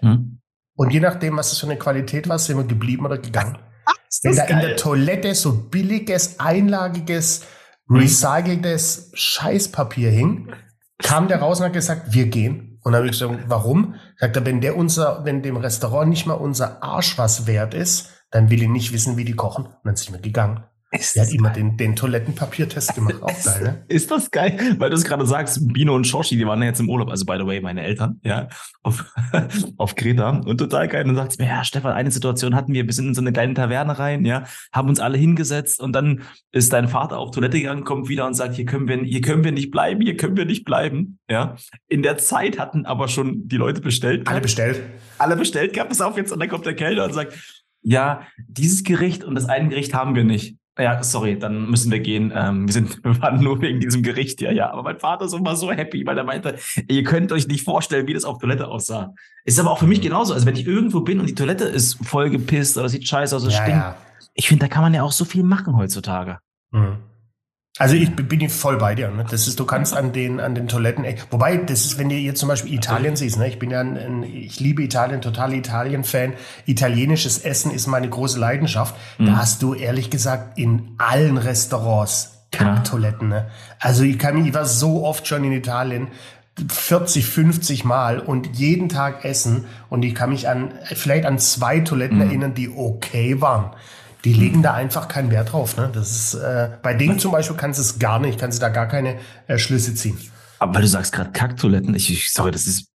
Und 0.74 0.92
je 0.92 0.98
nachdem, 0.98 1.36
was 1.36 1.50
das 1.50 1.60
für 1.60 1.66
eine 1.66 1.76
Qualität 1.76 2.28
war, 2.28 2.40
sind 2.40 2.56
wir 2.56 2.64
geblieben 2.64 3.04
oder 3.04 3.18
gegangen. 3.18 3.58
Wenn 4.22 4.34
da 4.34 4.46
geil. 4.46 4.52
in 4.52 4.60
der 4.60 4.76
Toilette 4.76 5.34
so 5.34 5.52
billiges, 5.52 6.40
einlagiges. 6.40 7.44
Recyceltes 7.90 9.10
Scheißpapier 9.14 10.10
hing, 10.10 10.52
kam 10.98 11.28
der 11.28 11.40
raus 11.40 11.60
und 11.60 11.66
hat 11.66 11.72
gesagt, 11.72 12.12
wir 12.12 12.26
gehen. 12.26 12.78
Und 12.82 12.92
dann 12.92 13.00
habe 13.00 13.06
ich 13.06 13.18
gesagt, 13.18 13.44
warum? 13.48 13.94
Sagt 14.18 14.36
er, 14.36 14.46
wenn 14.46 14.60
der 14.60 14.76
unser, 14.76 15.24
wenn 15.24 15.42
dem 15.42 15.56
Restaurant 15.56 16.08
nicht 16.08 16.26
mal 16.26 16.34
unser 16.34 16.82
Arsch 16.82 17.18
was 17.18 17.46
wert 17.46 17.74
ist, 17.74 18.10
dann 18.30 18.48
will 18.50 18.62
ich 18.62 18.68
nicht 18.68 18.92
wissen, 18.92 19.16
wie 19.16 19.24
die 19.24 19.34
kochen. 19.34 19.66
Und 19.66 19.84
dann 19.84 19.96
sind 19.96 20.14
wir 20.14 20.20
gegangen. 20.20 20.64
Ist 20.92 21.16
er 21.16 21.24
hat 21.24 21.32
immer 21.32 21.50
den, 21.50 21.76
den 21.76 21.94
Toilettenpapiertest 21.94 22.96
gemacht. 22.96 23.22
Auch 23.22 23.28
geil, 23.44 23.62
ne? 23.62 23.84
Ist 23.86 24.10
das 24.10 24.28
geil? 24.30 24.58
Weil 24.78 24.90
du 24.90 24.96
es 24.96 25.04
gerade 25.04 25.24
sagst, 25.24 25.72
Bino 25.72 25.94
und 25.94 26.04
Shoshi, 26.04 26.36
die 26.36 26.44
waren 26.44 26.60
ja 26.62 26.68
jetzt 26.68 26.80
im 26.80 26.90
Urlaub, 26.90 27.10
also 27.10 27.24
by 27.24 27.36
the 27.38 27.46
way, 27.46 27.60
meine 27.60 27.82
Eltern, 27.82 28.20
ja, 28.24 28.48
auf, 28.82 29.04
auf 29.76 29.94
Kreta 29.94 30.30
und 30.30 30.58
total 30.58 30.88
geil. 30.88 31.02
Und 31.02 31.14
dann 31.14 31.28
sagt 31.28 31.38
mir, 31.38 31.46
ja, 31.46 31.62
Stefan, 31.62 31.92
eine 31.92 32.10
Situation 32.10 32.56
hatten 32.56 32.72
wir, 32.72 32.86
wir 32.86 32.92
sind 32.92 33.06
in 33.06 33.14
so 33.14 33.20
eine 33.20 33.32
kleine 33.32 33.54
Taverne 33.54 34.00
rein, 34.00 34.24
ja, 34.24 34.44
haben 34.72 34.88
uns 34.88 34.98
alle 34.98 35.16
hingesetzt 35.16 35.80
und 35.80 35.92
dann 35.92 36.22
ist 36.50 36.72
dein 36.72 36.88
Vater 36.88 37.18
auf 37.18 37.30
Toilette 37.30 37.60
gegangen, 37.60 37.84
kommt 37.84 38.08
wieder 38.08 38.26
und 38.26 38.34
sagt, 38.34 38.56
hier 38.56 38.66
können 38.66 38.88
wir, 38.88 38.98
hier 38.98 39.20
können 39.20 39.44
wir 39.44 39.52
nicht 39.52 39.70
bleiben, 39.70 40.00
hier 40.00 40.16
können 40.16 40.36
wir 40.36 40.44
nicht 40.44 40.64
bleiben, 40.64 41.20
ja. 41.28 41.54
In 41.86 42.02
der 42.02 42.18
Zeit 42.18 42.58
hatten 42.58 42.84
aber 42.84 43.06
schon 43.06 43.46
die 43.46 43.56
Leute 43.56 43.80
bestellt. 43.80 44.26
Alle 44.26 44.40
bestellt. 44.40 44.80
Alle 45.18 45.36
bestellt, 45.36 45.72
gab 45.72 45.88
es 45.92 46.00
auf 46.00 46.16
jetzt 46.16 46.32
und 46.32 46.40
dann 46.40 46.48
kommt 46.48 46.66
der 46.66 46.74
Kellner 46.74 47.04
und 47.04 47.14
sagt, 47.14 47.38
ja, 47.82 48.26
dieses 48.46 48.82
Gericht 48.82 49.22
und 49.22 49.36
das 49.36 49.46
eine 49.46 49.68
Gericht 49.68 49.94
haben 49.94 50.14
wir 50.16 50.24
nicht. 50.24 50.59
Ja, 50.80 51.02
sorry, 51.02 51.38
dann 51.38 51.68
müssen 51.68 51.90
wir 51.90 52.00
gehen. 52.00 52.32
Ähm, 52.34 52.66
wir 52.66 52.72
sind, 52.72 53.04
wir 53.04 53.20
waren 53.20 53.42
nur 53.42 53.60
wegen 53.60 53.80
diesem 53.80 54.02
Gericht 54.02 54.40
ja, 54.40 54.50
ja. 54.50 54.70
Aber 54.70 54.82
mein 54.82 54.98
Vater 54.98 55.24
ist 55.24 55.34
immer 55.34 55.56
so 55.56 55.70
happy, 55.70 56.06
weil 56.06 56.16
er 56.18 56.24
meinte, 56.24 56.56
ihr 56.88 57.02
könnt 57.04 57.32
euch 57.32 57.46
nicht 57.48 57.64
vorstellen, 57.64 58.06
wie 58.06 58.14
das 58.14 58.24
auf 58.24 58.38
Toilette 58.38 58.68
aussah. 58.68 59.14
Ist 59.44 59.58
aber 59.58 59.70
auch 59.70 59.78
für 59.78 59.86
mich 59.86 60.00
genauso. 60.00 60.34
Also 60.34 60.46
wenn 60.46 60.56
ich 60.56 60.66
irgendwo 60.66 61.00
bin 61.00 61.20
und 61.20 61.26
die 61.26 61.34
Toilette 61.34 61.64
ist 61.64 62.04
voll 62.04 62.30
gepisst 62.30 62.78
oder 62.78 62.88
sieht 62.88 63.06
scheiße 63.06 63.34
aus, 63.36 63.44
es 63.44 63.54
ja, 63.54 63.62
stinkt. 63.62 63.80
Ja. 63.80 63.96
Ich 64.34 64.48
finde, 64.48 64.66
da 64.66 64.68
kann 64.68 64.82
man 64.82 64.94
ja 64.94 65.02
auch 65.02 65.12
so 65.12 65.24
viel 65.24 65.42
machen 65.42 65.76
heutzutage. 65.76 66.38
Mhm. 66.70 67.09
Also 67.78 67.94
ich 67.94 68.14
bin 68.14 68.48
voll 68.50 68.78
bei 68.78 68.94
dir. 68.94 69.10
Ne? 69.10 69.24
Das 69.30 69.46
ist, 69.46 69.60
du 69.60 69.64
kannst 69.64 69.94
an 69.94 70.12
den 70.12 70.40
an 70.40 70.54
den 70.54 70.68
Toiletten, 70.68 71.04
wobei 71.30 71.56
das 71.56 71.84
ist, 71.84 71.98
wenn 71.98 72.08
du 72.08 72.16
jetzt 72.16 72.40
zum 72.40 72.48
Beispiel 72.48 72.74
Italien 72.74 73.16
siehst. 73.16 73.38
Ne? 73.38 73.48
Ich 73.48 73.58
bin 73.58 73.70
ja, 73.70 73.80
ein, 73.80 74.22
ich 74.24 74.58
liebe 74.60 74.82
Italien, 74.82 75.22
total 75.22 75.54
Italien-Fan. 75.54 76.34
Italienisches 76.66 77.38
Essen 77.38 77.70
ist 77.70 77.86
meine 77.86 78.08
große 78.08 78.38
Leidenschaft. 78.38 78.96
Mhm. 79.18 79.26
Da 79.26 79.36
hast 79.36 79.62
du 79.62 79.74
ehrlich 79.74 80.10
gesagt 80.10 80.58
in 80.58 80.94
allen 80.98 81.38
Restaurants 81.38 82.40
Kacktoiletten. 82.50 83.28
Ne? 83.28 83.46
Also 83.78 84.02
ich 84.02 84.18
kann 84.18 84.44
ich 84.44 84.52
war 84.52 84.64
so 84.64 85.04
oft 85.04 85.26
schon 85.26 85.44
in 85.44 85.52
Italien. 85.52 86.08
40, 86.68 87.24
50 87.24 87.84
Mal 87.84 88.18
und 88.18 88.58
jeden 88.58 88.88
Tag 88.88 89.24
essen 89.24 89.66
und 89.88 90.04
ich 90.04 90.14
kann 90.14 90.30
mich 90.30 90.48
an 90.48 90.74
vielleicht 90.84 91.24
an 91.24 91.38
zwei 91.38 91.80
Toiletten 91.80 92.18
mhm. 92.18 92.24
erinnern, 92.24 92.54
die 92.54 92.68
okay 92.68 93.40
waren. 93.40 93.70
Die 94.24 94.32
legen 94.32 94.62
da 94.62 94.74
einfach 94.74 95.08
keinen 95.08 95.30
Wert 95.30 95.52
drauf. 95.52 95.76
Ne? 95.76 95.90
Das 95.92 96.10
ist, 96.10 96.34
äh, 96.34 96.70
bei 96.82 96.94
denen 96.94 97.18
zum 97.18 97.32
Beispiel 97.32 97.56
kannst 97.56 97.78
du 97.78 97.82
es 97.82 97.98
gar 97.98 98.18
nicht, 98.18 98.38
kannst 98.38 98.58
du 98.58 98.60
da 98.60 98.68
gar 98.68 98.86
keine 98.86 99.18
äh, 99.46 99.58
Schlüsse 99.58 99.94
ziehen. 99.94 100.18
Aber 100.58 100.74
weil 100.74 100.82
du 100.82 100.88
sagst 100.88 101.12
gerade 101.12 101.32
Kacktoiletten, 101.32 101.94
ich, 101.94 102.10
ich 102.10 102.32
sorry, 102.32 102.50
das 102.50 102.66
ist. 102.66 102.88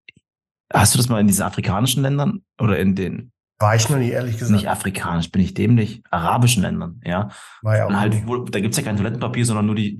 Hast 0.73 0.95
du 0.95 0.99
das 0.99 1.09
mal 1.09 1.21
in 1.21 1.27
diesen 1.27 1.43
afrikanischen 1.43 2.03
Ländern 2.03 2.43
oder 2.59 2.79
in 2.79 2.95
den 2.95 3.33
war 3.61 3.77
ich 3.77 3.89
noch 3.89 3.99
nie, 3.99 4.11
ehrlich 4.11 4.37
gesagt. 4.37 4.51
Nicht 4.53 4.69
afrikanisch, 4.69 5.31
bin 5.31 5.41
ich 5.41 5.55
dämlich. 5.55 6.03
Arabischen 6.11 6.63
Ländern, 6.63 7.01
ja. 7.05 7.31
War 7.63 7.77
ja 7.77 7.85
auch. 7.85 7.89
Und 7.89 8.01
halt, 8.01 8.27
wo, 8.27 8.39
da 8.39 8.61
gibt's 8.61 8.77
ja 8.77 8.83
kein 8.83 8.97
Toilettenpapier, 8.97 9.47
sondern 9.47 9.67
nur 9.67 9.77
die 9.77 9.99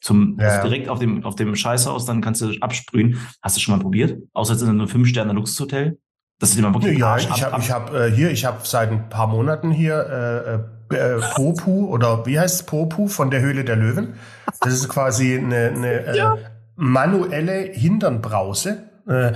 zum 0.00 0.38
ja, 0.38 0.48
also 0.48 0.68
direkt 0.68 0.88
auf 0.88 1.00
dem, 1.00 1.24
auf 1.24 1.34
dem 1.34 1.54
Scheißhaus, 1.54 2.06
dann 2.06 2.20
kannst 2.20 2.40
du 2.40 2.52
absprühen. 2.60 3.18
Hast 3.42 3.56
du 3.56 3.60
schon 3.60 3.76
mal 3.76 3.82
probiert? 3.82 4.22
Außer 4.32 4.52
jetzt 4.52 4.62
in 4.62 4.68
einem 4.68 4.88
Fünf-Sterne-Luxushotel? 4.88 5.98
Das 6.42 6.50
ist 6.50 6.58
immer 6.58 6.74
wirklich 6.74 6.98
Ja, 6.98 7.16
ich 7.18 7.44
habe 7.44 7.60
ich 7.60 7.70
hab, 7.70 7.94
äh, 7.94 8.10
hier, 8.10 8.32
ich 8.32 8.44
habe 8.44 8.58
seit 8.64 8.90
ein 8.90 9.08
paar 9.08 9.28
Monaten 9.28 9.70
hier 9.70 10.66
äh, 10.90 10.96
äh, 10.96 11.20
Popu 11.36 11.86
oder 11.86 12.26
wie 12.26 12.40
heißt 12.40 12.62
es 12.62 12.66
Popu 12.66 13.06
von 13.06 13.30
der 13.30 13.40
Höhle 13.40 13.64
der 13.64 13.76
Löwen. 13.76 14.14
Das 14.60 14.74
ist 14.74 14.88
quasi 14.88 15.38
eine, 15.38 15.68
eine 15.68 15.92
äh, 16.06 16.16
ja. 16.16 16.38
manuelle 16.74 17.60
Hinternbrause. 17.72 18.82
Äh, 19.06 19.34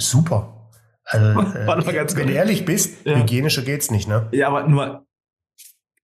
super. 0.00 0.72
Also, 1.04 1.40
äh, 1.40 2.16
wenn 2.16 2.26
du 2.26 2.32
ehrlich 2.32 2.64
bist, 2.64 3.06
ja. 3.06 3.16
hygienischer 3.16 3.62
geht's 3.62 3.92
nicht, 3.92 4.08
ne? 4.08 4.26
Ja, 4.32 4.48
aber 4.48 4.66
nur, 4.66 5.06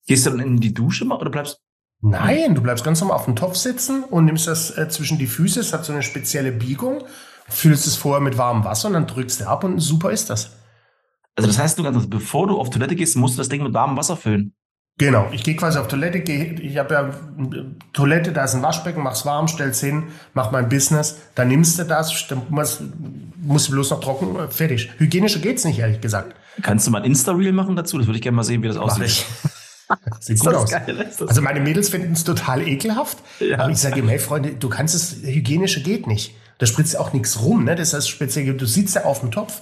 gehst 0.07 0.27
du 0.27 0.31
dann 0.31 0.39
in 0.39 0.61
die 0.61 0.73
Dusche 0.73 1.05
mal 1.07 1.17
oder 1.17 1.31
bleibst 1.31 1.61
Nein, 2.03 2.55
du 2.55 2.63
bleibst 2.63 2.85
ganz 2.85 3.01
normal 3.01 3.17
auf 3.17 3.25
dem 3.25 3.35
Topf 3.35 3.57
sitzen 3.57 4.05
und 4.05 4.27
nimmst 4.27 4.47
das 4.47 4.79
äh, 4.79 4.89
zwischen 4.89 5.19
die 5.19 5.27
Füße. 5.27 5.59
Es 5.59 5.73
hat 5.73 5.85
so 5.85 5.93
eine 5.93 6.03
spezielle 6.05 6.53
Biegung 6.53 7.03
füllst 7.49 7.87
es 7.87 7.97
vorher 7.97 8.21
mit 8.21 8.39
warmem 8.39 8.65
Wasser 8.65 8.89
und 8.89 8.95
dann 8.95 9.07
drückst 9.07 9.41
du 9.41 9.49
ab 9.49 9.65
und 9.65 9.79
super 9.81 10.11
ist 10.11 10.31
das. 10.31 10.57
Also 11.37 11.49
das 11.49 11.59
heißt, 11.59 11.79
du 11.79 11.83
kannst, 11.83 12.11
bevor 12.11 12.47
du 12.47 12.59
auf 12.59 12.71
Toilette 12.71 12.95
gehst, 12.95 13.17
musst 13.17 13.35
du 13.35 13.39
das 13.39 13.49
Ding 13.49 13.63
mit 13.63 13.75
warmem 13.75 13.97
Wasser 13.97 14.17
füllen. 14.17 14.55
Genau, 14.97 15.29
ich 15.33 15.43
gehe 15.43 15.57
quasi 15.57 15.79
auf 15.79 15.89
Toilette, 15.89 16.21
geh, 16.21 16.55
ich 16.63 16.79
habe 16.79 16.95
ja 16.95 17.11
Toilette, 17.93 18.33
da 18.33 18.45
ist 18.45 18.55
ein 18.55 18.63
Waschbecken, 18.63 19.03
mach's 19.03 19.27
warm, 19.27 19.49
stell's 19.49 19.81
hin, 19.81 20.05
mach 20.35 20.53
mein 20.53 20.69
Business, 20.69 21.19
dann 21.35 21.49
nimmst 21.49 21.81
du 21.81 21.85
das, 21.85 22.29
dann 22.29 22.43
musst, 22.49 22.81
du 22.81 23.73
bloß 23.73 23.91
noch 23.91 24.01
trocken, 24.01 24.37
äh, 24.37 24.49
fertig. 24.49 24.91
Hygienischer 24.99 25.41
geht's 25.41 25.65
nicht, 25.65 25.81
ehrlich 25.81 26.01
gesagt. 26.01 26.37
Kannst 26.63 26.87
du 26.87 26.93
mal 26.93 26.99
ein 26.99 27.05
Insta-Reel 27.07 27.51
machen 27.51 27.75
dazu? 27.75 27.99
Das 27.99 28.07
würde 28.07 28.19
ich 28.19 28.23
gerne 28.23 28.37
mal 28.37 28.45
sehen, 28.45 28.63
wie 28.63 28.69
das 28.69 28.77
aussieht. 28.77 29.27
Sieht 30.21 30.39
gut 30.39 30.55
aus. 30.55 30.71
Geil, 30.71 31.11
also 31.27 31.43
meine 31.43 31.59
Mädels 31.59 31.89
finden 31.89 32.13
es 32.13 32.23
total 32.23 32.67
ekelhaft. 32.67 33.19
Ja. 33.41 33.59
Aber 33.59 33.71
ich 33.71 33.79
sage 33.79 33.99
ihm, 33.99 34.09
hey 34.09 34.21
Freunde, 34.21 34.53
du 34.53 34.69
kannst 34.69 34.95
es, 34.95 35.17
hygienische 35.23 35.83
geht 35.83 36.07
nicht. 36.07 36.37
Da 36.59 36.67
spritzt 36.67 36.99
auch 36.99 37.13
nichts 37.13 37.43
rum, 37.43 37.65
ne? 37.65 37.75
Das 37.75 37.95
heißt 37.95 38.09
speziell, 38.09 38.55
du 38.55 38.67
sitzt 38.67 38.95
ja 38.95 39.05
auf 39.05 39.21
dem 39.21 39.31
Topf. 39.31 39.61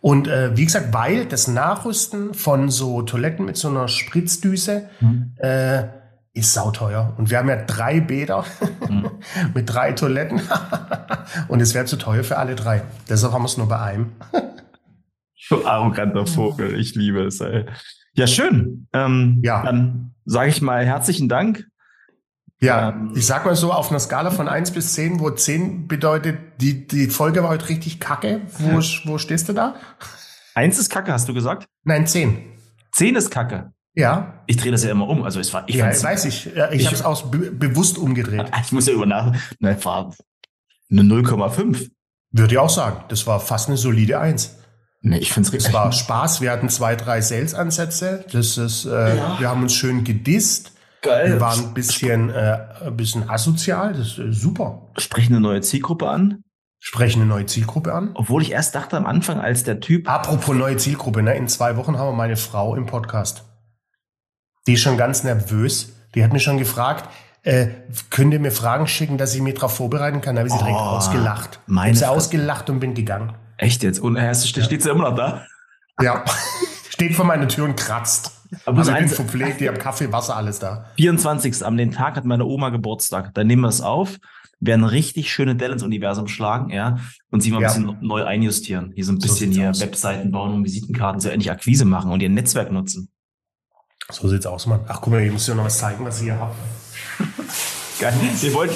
Und 0.00 0.28
äh, 0.28 0.56
wie 0.56 0.64
gesagt, 0.64 0.94
weil 0.94 1.26
das 1.26 1.46
Nachrüsten 1.46 2.32
von 2.32 2.70
so 2.70 3.02
Toiletten 3.02 3.44
mit 3.44 3.56
so 3.56 3.68
einer 3.68 3.86
Spritzdüse 3.88 4.88
mhm. 5.00 5.32
äh, 5.36 5.84
ist 6.32 6.54
sauteuer. 6.54 7.14
Und 7.18 7.30
wir 7.30 7.38
haben 7.38 7.48
ja 7.48 7.56
drei 7.56 8.00
Bäder 8.00 8.44
mhm. 8.88 9.10
mit 9.54 9.72
drei 9.72 9.92
Toiletten. 9.92 10.40
und 11.48 11.60
es 11.60 11.74
wäre 11.74 11.84
zu 11.84 11.96
teuer 11.96 12.24
für 12.24 12.38
alle 12.38 12.54
drei. 12.54 12.82
Deshalb 13.08 13.34
haben 13.34 13.42
wir 13.42 13.46
es 13.46 13.58
nur 13.58 13.68
bei 13.68 13.80
einem. 13.80 14.12
du 15.50 15.66
arroganter 15.66 16.26
Vogel, 16.26 16.78
ich 16.80 16.94
liebe 16.94 17.24
es. 17.24 17.40
Ey. 17.40 17.66
Ja, 18.14 18.26
schön. 18.26 18.88
Ähm, 18.94 19.40
ja. 19.42 19.62
Dann 19.62 20.14
sage 20.24 20.48
ich 20.48 20.62
mal 20.62 20.86
herzlichen 20.86 21.28
Dank 21.28 21.66
ja, 22.62 22.90
ähm, 22.90 23.12
ich 23.14 23.26
sag 23.26 23.44
mal 23.44 23.56
so, 23.56 23.72
auf 23.72 23.90
einer 23.90 24.00
Skala 24.00 24.30
von 24.30 24.48
eins 24.48 24.70
bis 24.70 24.92
zehn, 24.92 25.20
wo 25.20 25.30
zehn 25.30 25.88
bedeutet, 25.88 26.38
die, 26.60 26.86
die 26.86 27.08
Folge 27.08 27.42
war 27.42 27.50
heute 27.50 27.68
richtig 27.68 28.00
kacke. 28.00 28.42
Wo, 28.58 28.80
wo 29.04 29.18
stehst 29.18 29.48
du 29.48 29.52
da? 29.52 29.76
Eins 30.54 30.78
ist 30.78 30.90
kacke, 30.90 31.12
hast 31.12 31.28
du 31.28 31.34
gesagt? 31.34 31.66
Nein, 31.84 32.06
zehn. 32.06 32.52
Zehn 32.92 33.14
ist 33.16 33.30
kacke. 33.30 33.72
Ja. 33.94 34.42
Ich 34.46 34.56
drehe 34.56 34.72
das 34.72 34.84
ja 34.84 34.90
immer 34.90 35.08
um. 35.08 35.22
Also 35.22 35.40
es 35.40 35.52
war, 35.52 35.64
ich 35.68 35.76
ja, 35.76 35.86
weiß 35.86 36.24
ich. 36.26 36.46
Ich, 36.46 36.56
ich 36.72 36.86
habe 36.86 36.96
es 36.96 37.02
aus 37.02 37.30
be 37.30 37.50
bewusst 37.50 37.98
umgedreht. 37.98 38.50
Ich 38.64 38.72
muss 38.72 38.86
ja 38.86 38.92
über 38.92 39.06
nach. 39.06 39.34
Nein, 39.58 39.84
war 39.84 40.14
eine 40.90 41.02
0,5. 41.02 41.90
Würde 42.32 42.54
ich 42.54 42.58
auch 42.58 42.70
sagen. 42.70 43.04
Das 43.08 43.26
war 43.26 43.40
fast 43.40 43.68
eine 43.68 43.76
solide 43.76 44.20
Eins. 44.20 44.56
Nee, 45.02 45.18
ich 45.18 45.32
finde 45.32 45.48
es 45.48 45.52
richtig. 45.52 45.68
Es 45.68 45.74
war 45.74 45.90
Spaß. 45.92 46.40
Wir 46.40 46.50
hatten 46.50 46.68
zwei, 46.68 46.94
drei 46.94 47.20
Sales-Ansätze. 47.20 48.24
Das 48.32 48.58
ist, 48.58 48.84
äh, 48.84 49.16
ja. 49.16 49.40
wir 49.40 49.48
haben 49.48 49.62
uns 49.62 49.74
schön 49.74 50.04
gedisst. 50.04 50.72
Geil. 51.02 51.32
Wir 51.32 51.40
waren 51.40 51.58
ein 51.58 51.74
bisschen, 51.74 52.30
äh, 52.30 52.58
ein 52.84 52.96
bisschen 52.96 53.28
asozial, 53.28 53.94
das 53.94 54.08
ist 54.08 54.18
äh, 54.18 54.32
super. 54.32 54.90
Sprechen 54.98 55.34
eine 55.34 55.40
neue 55.40 55.60
Zielgruppe 55.62 56.08
an? 56.08 56.44
Sprechen 56.78 57.20
eine 57.20 57.28
neue 57.28 57.46
Zielgruppe 57.46 57.92
an. 57.94 58.10
Obwohl 58.14 58.42
ich 58.42 58.52
erst 58.52 58.74
dachte 58.74 58.96
am 58.96 59.06
Anfang, 59.06 59.40
als 59.40 59.64
der 59.64 59.80
Typ. 59.80 60.08
Apropos 60.08 60.54
neue 60.54 60.76
Zielgruppe, 60.76 61.22
ne? 61.22 61.34
in 61.34 61.48
zwei 61.48 61.76
Wochen 61.76 61.98
haben 61.98 62.08
wir 62.08 62.16
meine 62.16 62.36
Frau 62.36 62.74
im 62.74 62.86
Podcast. 62.86 63.44
Die 64.66 64.74
ist 64.74 64.80
schon 64.80 64.96
ganz 64.96 65.24
nervös. 65.24 65.92
Die 66.14 66.24
hat 66.24 66.32
mich 66.32 66.42
schon 66.42 66.58
gefragt, 66.58 67.08
äh, 67.42 67.68
könnt 68.10 68.32
ihr 68.34 68.40
mir 68.40 68.52
Fragen 68.52 68.86
schicken, 68.86 69.16
dass 69.16 69.34
ich 69.34 69.40
mich 69.40 69.54
darauf 69.54 69.74
vorbereiten 69.74 70.20
kann? 70.20 70.36
Da 70.36 70.40
habe 70.40 70.48
ich 70.48 70.52
sie 70.52 70.58
direkt 70.58 70.78
oh, 70.78 70.96
ausgelacht. 70.96 71.60
Meine 71.66 71.92
ich 71.92 71.98
sie 71.98 72.08
ausgelacht 72.08 72.68
und 72.68 72.80
bin 72.80 72.94
gegangen. 72.94 73.34
Echt 73.56 73.82
jetzt? 73.82 74.00
Und 74.00 74.18
steht, 74.34 74.64
steht 74.64 74.82
sie 74.82 74.90
immer 74.90 75.10
noch 75.10 75.16
da? 75.16 75.46
Ja, 76.00 76.24
steht 76.90 77.14
vor 77.14 77.24
meiner 77.24 77.48
Tür 77.48 77.64
und 77.64 77.76
kratzt. 77.76 78.32
Aber 78.66 78.78
also 78.78 78.92
ich 78.92 78.98
bin 78.98 79.08
verpflegt, 79.08 79.60
die 79.60 79.68
haben 79.68 79.78
Kaffee, 79.78 80.12
Wasser, 80.12 80.36
alles 80.36 80.58
da. 80.58 80.86
24. 80.96 81.64
Am 81.64 81.76
den 81.76 81.92
Tag 81.92 82.16
hat 82.16 82.24
meine 82.24 82.44
Oma 82.44 82.70
Geburtstag. 82.70 83.32
Dann 83.34 83.46
nehmen 83.46 83.62
wir 83.62 83.68
es 83.68 83.80
auf, 83.80 84.18
werden 84.58 84.84
richtig 84.84 85.32
schöne 85.32 85.54
Dell 85.54 85.70
ins 85.70 85.84
Universum 85.84 86.26
schlagen, 86.26 86.70
ja, 86.70 86.98
und 87.30 87.42
sie 87.42 87.52
mal 87.52 87.58
ein 87.58 87.62
ja. 87.62 87.68
bisschen 87.68 87.96
neu 88.00 88.24
einjustieren. 88.24 88.92
Hier 88.94 89.04
so 89.04 89.12
ein 89.12 89.18
bisschen 89.18 89.52
so 89.52 89.60
hier 89.60 89.70
aus. 89.70 89.80
Webseiten 89.80 90.32
bauen 90.32 90.52
und 90.52 90.64
Visitenkarten, 90.64 91.20
so 91.20 91.28
endlich 91.28 91.50
Akquise 91.50 91.84
machen 91.84 92.10
und 92.10 92.20
ihr 92.20 92.28
Netzwerk 92.28 92.72
nutzen. 92.72 93.08
So 94.10 94.28
sieht's 94.28 94.46
aus, 94.46 94.66
Mann. 94.66 94.80
Ach, 94.88 95.00
guck 95.00 95.12
mal, 95.12 95.22
ich 95.22 95.32
muss 95.32 95.46
dir 95.46 95.54
noch 95.54 95.64
was 95.64 95.78
zeigen, 95.78 96.04
was 96.04 96.18
ich 96.18 96.24
hier 96.24 96.38
habe. 96.38 96.54
Geil. 98.00 98.14
Wir 98.40 98.54
wollten 98.54 98.74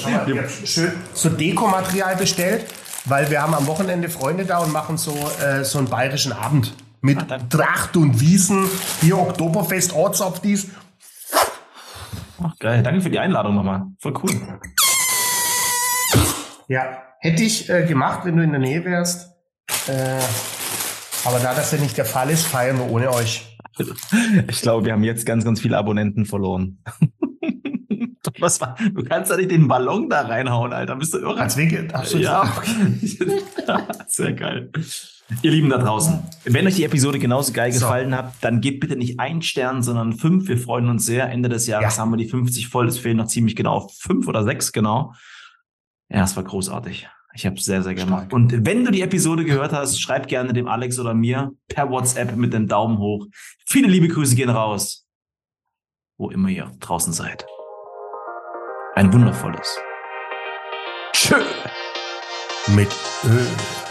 schön 0.65 0.93
so 1.13 1.29
Dekomaterial 1.29 2.15
bestellt, 2.15 2.65
weil 3.03 3.29
wir 3.29 3.41
haben 3.41 3.53
am 3.53 3.67
Wochenende 3.67 4.07
Freunde 4.07 4.45
da 4.45 4.59
und 4.59 4.71
machen 4.71 4.97
so, 4.97 5.13
äh, 5.43 5.65
so 5.65 5.79
einen 5.79 5.89
bayerischen 5.89 6.31
Abend 6.31 6.73
mit 7.05 7.31
ah, 7.31 7.37
Tracht 7.37 7.95
und 7.95 8.19
Wiesen, 8.19 8.67
hier 9.01 9.17
Oktoberfest, 9.17 9.93
Ortsopf 9.93 10.39
dies. 10.39 10.69
Ach, 12.41 12.57
geil. 12.59 12.83
Danke 12.83 13.01
für 13.01 13.09
die 13.09 13.19
Einladung 13.19 13.55
nochmal. 13.55 13.83
Voll 13.99 14.13
cool. 14.23 14.59
Ja, 16.67 17.03
hätte 17.19 17.43
ich 17.43 17.69
äh, 17.69 17.85
gemacht, 17.85 18.21
wenn 18.25 18.35
du 18.37 18.43
in 18.43 18.51
der 18.51 18.59
Nähe 18.59 18.83
wärst. 18.83 19.31
Äh, 19.87 20.19
aber 21.25 21.39
da 21.39 21.53
das 21.53 21.71
ja 21.71 21.77
nicht 21.77 21.97
der 21.97 22.05
Fall 22.05 22.29
ist, 22.31 22.45
feiern 22.45 22.77
wir 22.77 22.89
ohne 22.89 23.11
euch. 23.11 23.57
Ich 24.47 24.61
glaube, 24.61 24.85
wir 24.85 24.93
haben 24.93 25.03
jetzt 25.03 25.25
ganz, 25.25 25.43
ganz 25.43 25.59
viele 25.61 25.77
Abonnenten 25.77 26.25
verloren. 26.25 26.79
Was 28.39 28.61
war? 28.61 28.75
Du 28.93 29.03
kannst 29.03 29.31
da 29.31 29.37
nicht 29.37 29.51
den 29.51 29.67
Ballon 29.67 30.09
da 30.09 30.21
reinhauen, 30.21 30.73
Alter. 30.73 30.95
Bist 30.95 31.13
du 31.13 31.19
irre? 31.19 31.39
Als? 31.39 31.57
Ach 31.93 32.05
so, 32.05 32.17
ja. 32.17 32.51
Sehr 34.07 34.33
geil. 34.33 34.71
Ihr 35.41 35.51
Lieben 35.51 35.69
da 35.69 35.79
draußen, 35.79 36.21
wenn 36.43 36.67
euch 36.67 36.75
die 36.75 36.83
Episode 36.83 37.17
genauso 37.17 37.51
geil 37.51 37.71
so. 37.71 37.79
gefallen 37.79 38.15
hat, 38.15 38.33
dann 38.41 38.61
gebt 38.61 38.81
bitte 38.81 38.95
nicht 38.95 39.19
einen 39.19 39.41
Stern, 39.41 39.81
sondern 39.81 40.13
fünf. 40.13 40.47
Wir 40.47 40.57
freuen 40.57 40.87
uns 40.87 41.05
sehr. 41.05 41.29
Ende 41.29 41.49
des 41.49 41.65
Jahres 41.65 41.95
ja. 41.95 42.01
haben 42.01 42.11
wir 42.11 42.17
die 42.17 42.29
50 42.29 42.67
voll. 42.67 42.87
Es 42.87 42.99
fehlen 42.99 43.17
noch 43.17 43.27
ziemlich 43.27 43.55
genau 43.55 43.89
fünf 43.97 44.27
oder 44.27 44.43
sechs 44.43 44.71
genau. 44.71 45.13
Ja, 46.09 46.23
es 46.23 46.35
war 46.35 46.43
großartig. 46.43 47.07
Ich 47.33 47.45
habe 47.45 47.57
es 47.57 47.65
sehr, 47.65 47.81
sehr 47.81 47.95
gemacht. 47.95 48.31
Und 48.31 48.65
wenn 48.65 48.85
du 48.85 48.91
die 48.91 49.01
Episode 49.01 49.43
gehört 49.43 49.73
hast, 49.73 49.99
schreib 49.99 50.27
gerne 50.27 50.53
dem 50.53 50.67
Alex 50.67 50.99
oder 50.99 51.13
mir 51.13 51.51
per 51.67 51.89
WhatsApp 51.89 52.35
mit 52.37 52.53
dem 52.53 52.67
Daumen 52.67 52.99
hoch. 52.99 53.27
Viele 53.65 53.87
liebe 53.87 54.07
Grüße 54.07 54.35
gehen 54.35 54.49
raus, 54.49 55.05
wo 56.17 56.29
immer 56.29 56.49
ihr 56.49 56.71
draußen 56.79 57.11
seid. 57.11 57.45
Ein 58.97 59.11
wundervolles. 59.11 59.77
Tschö. 61.11 61.35
Mit 62.67 62.95
Öl. 63.25 63.84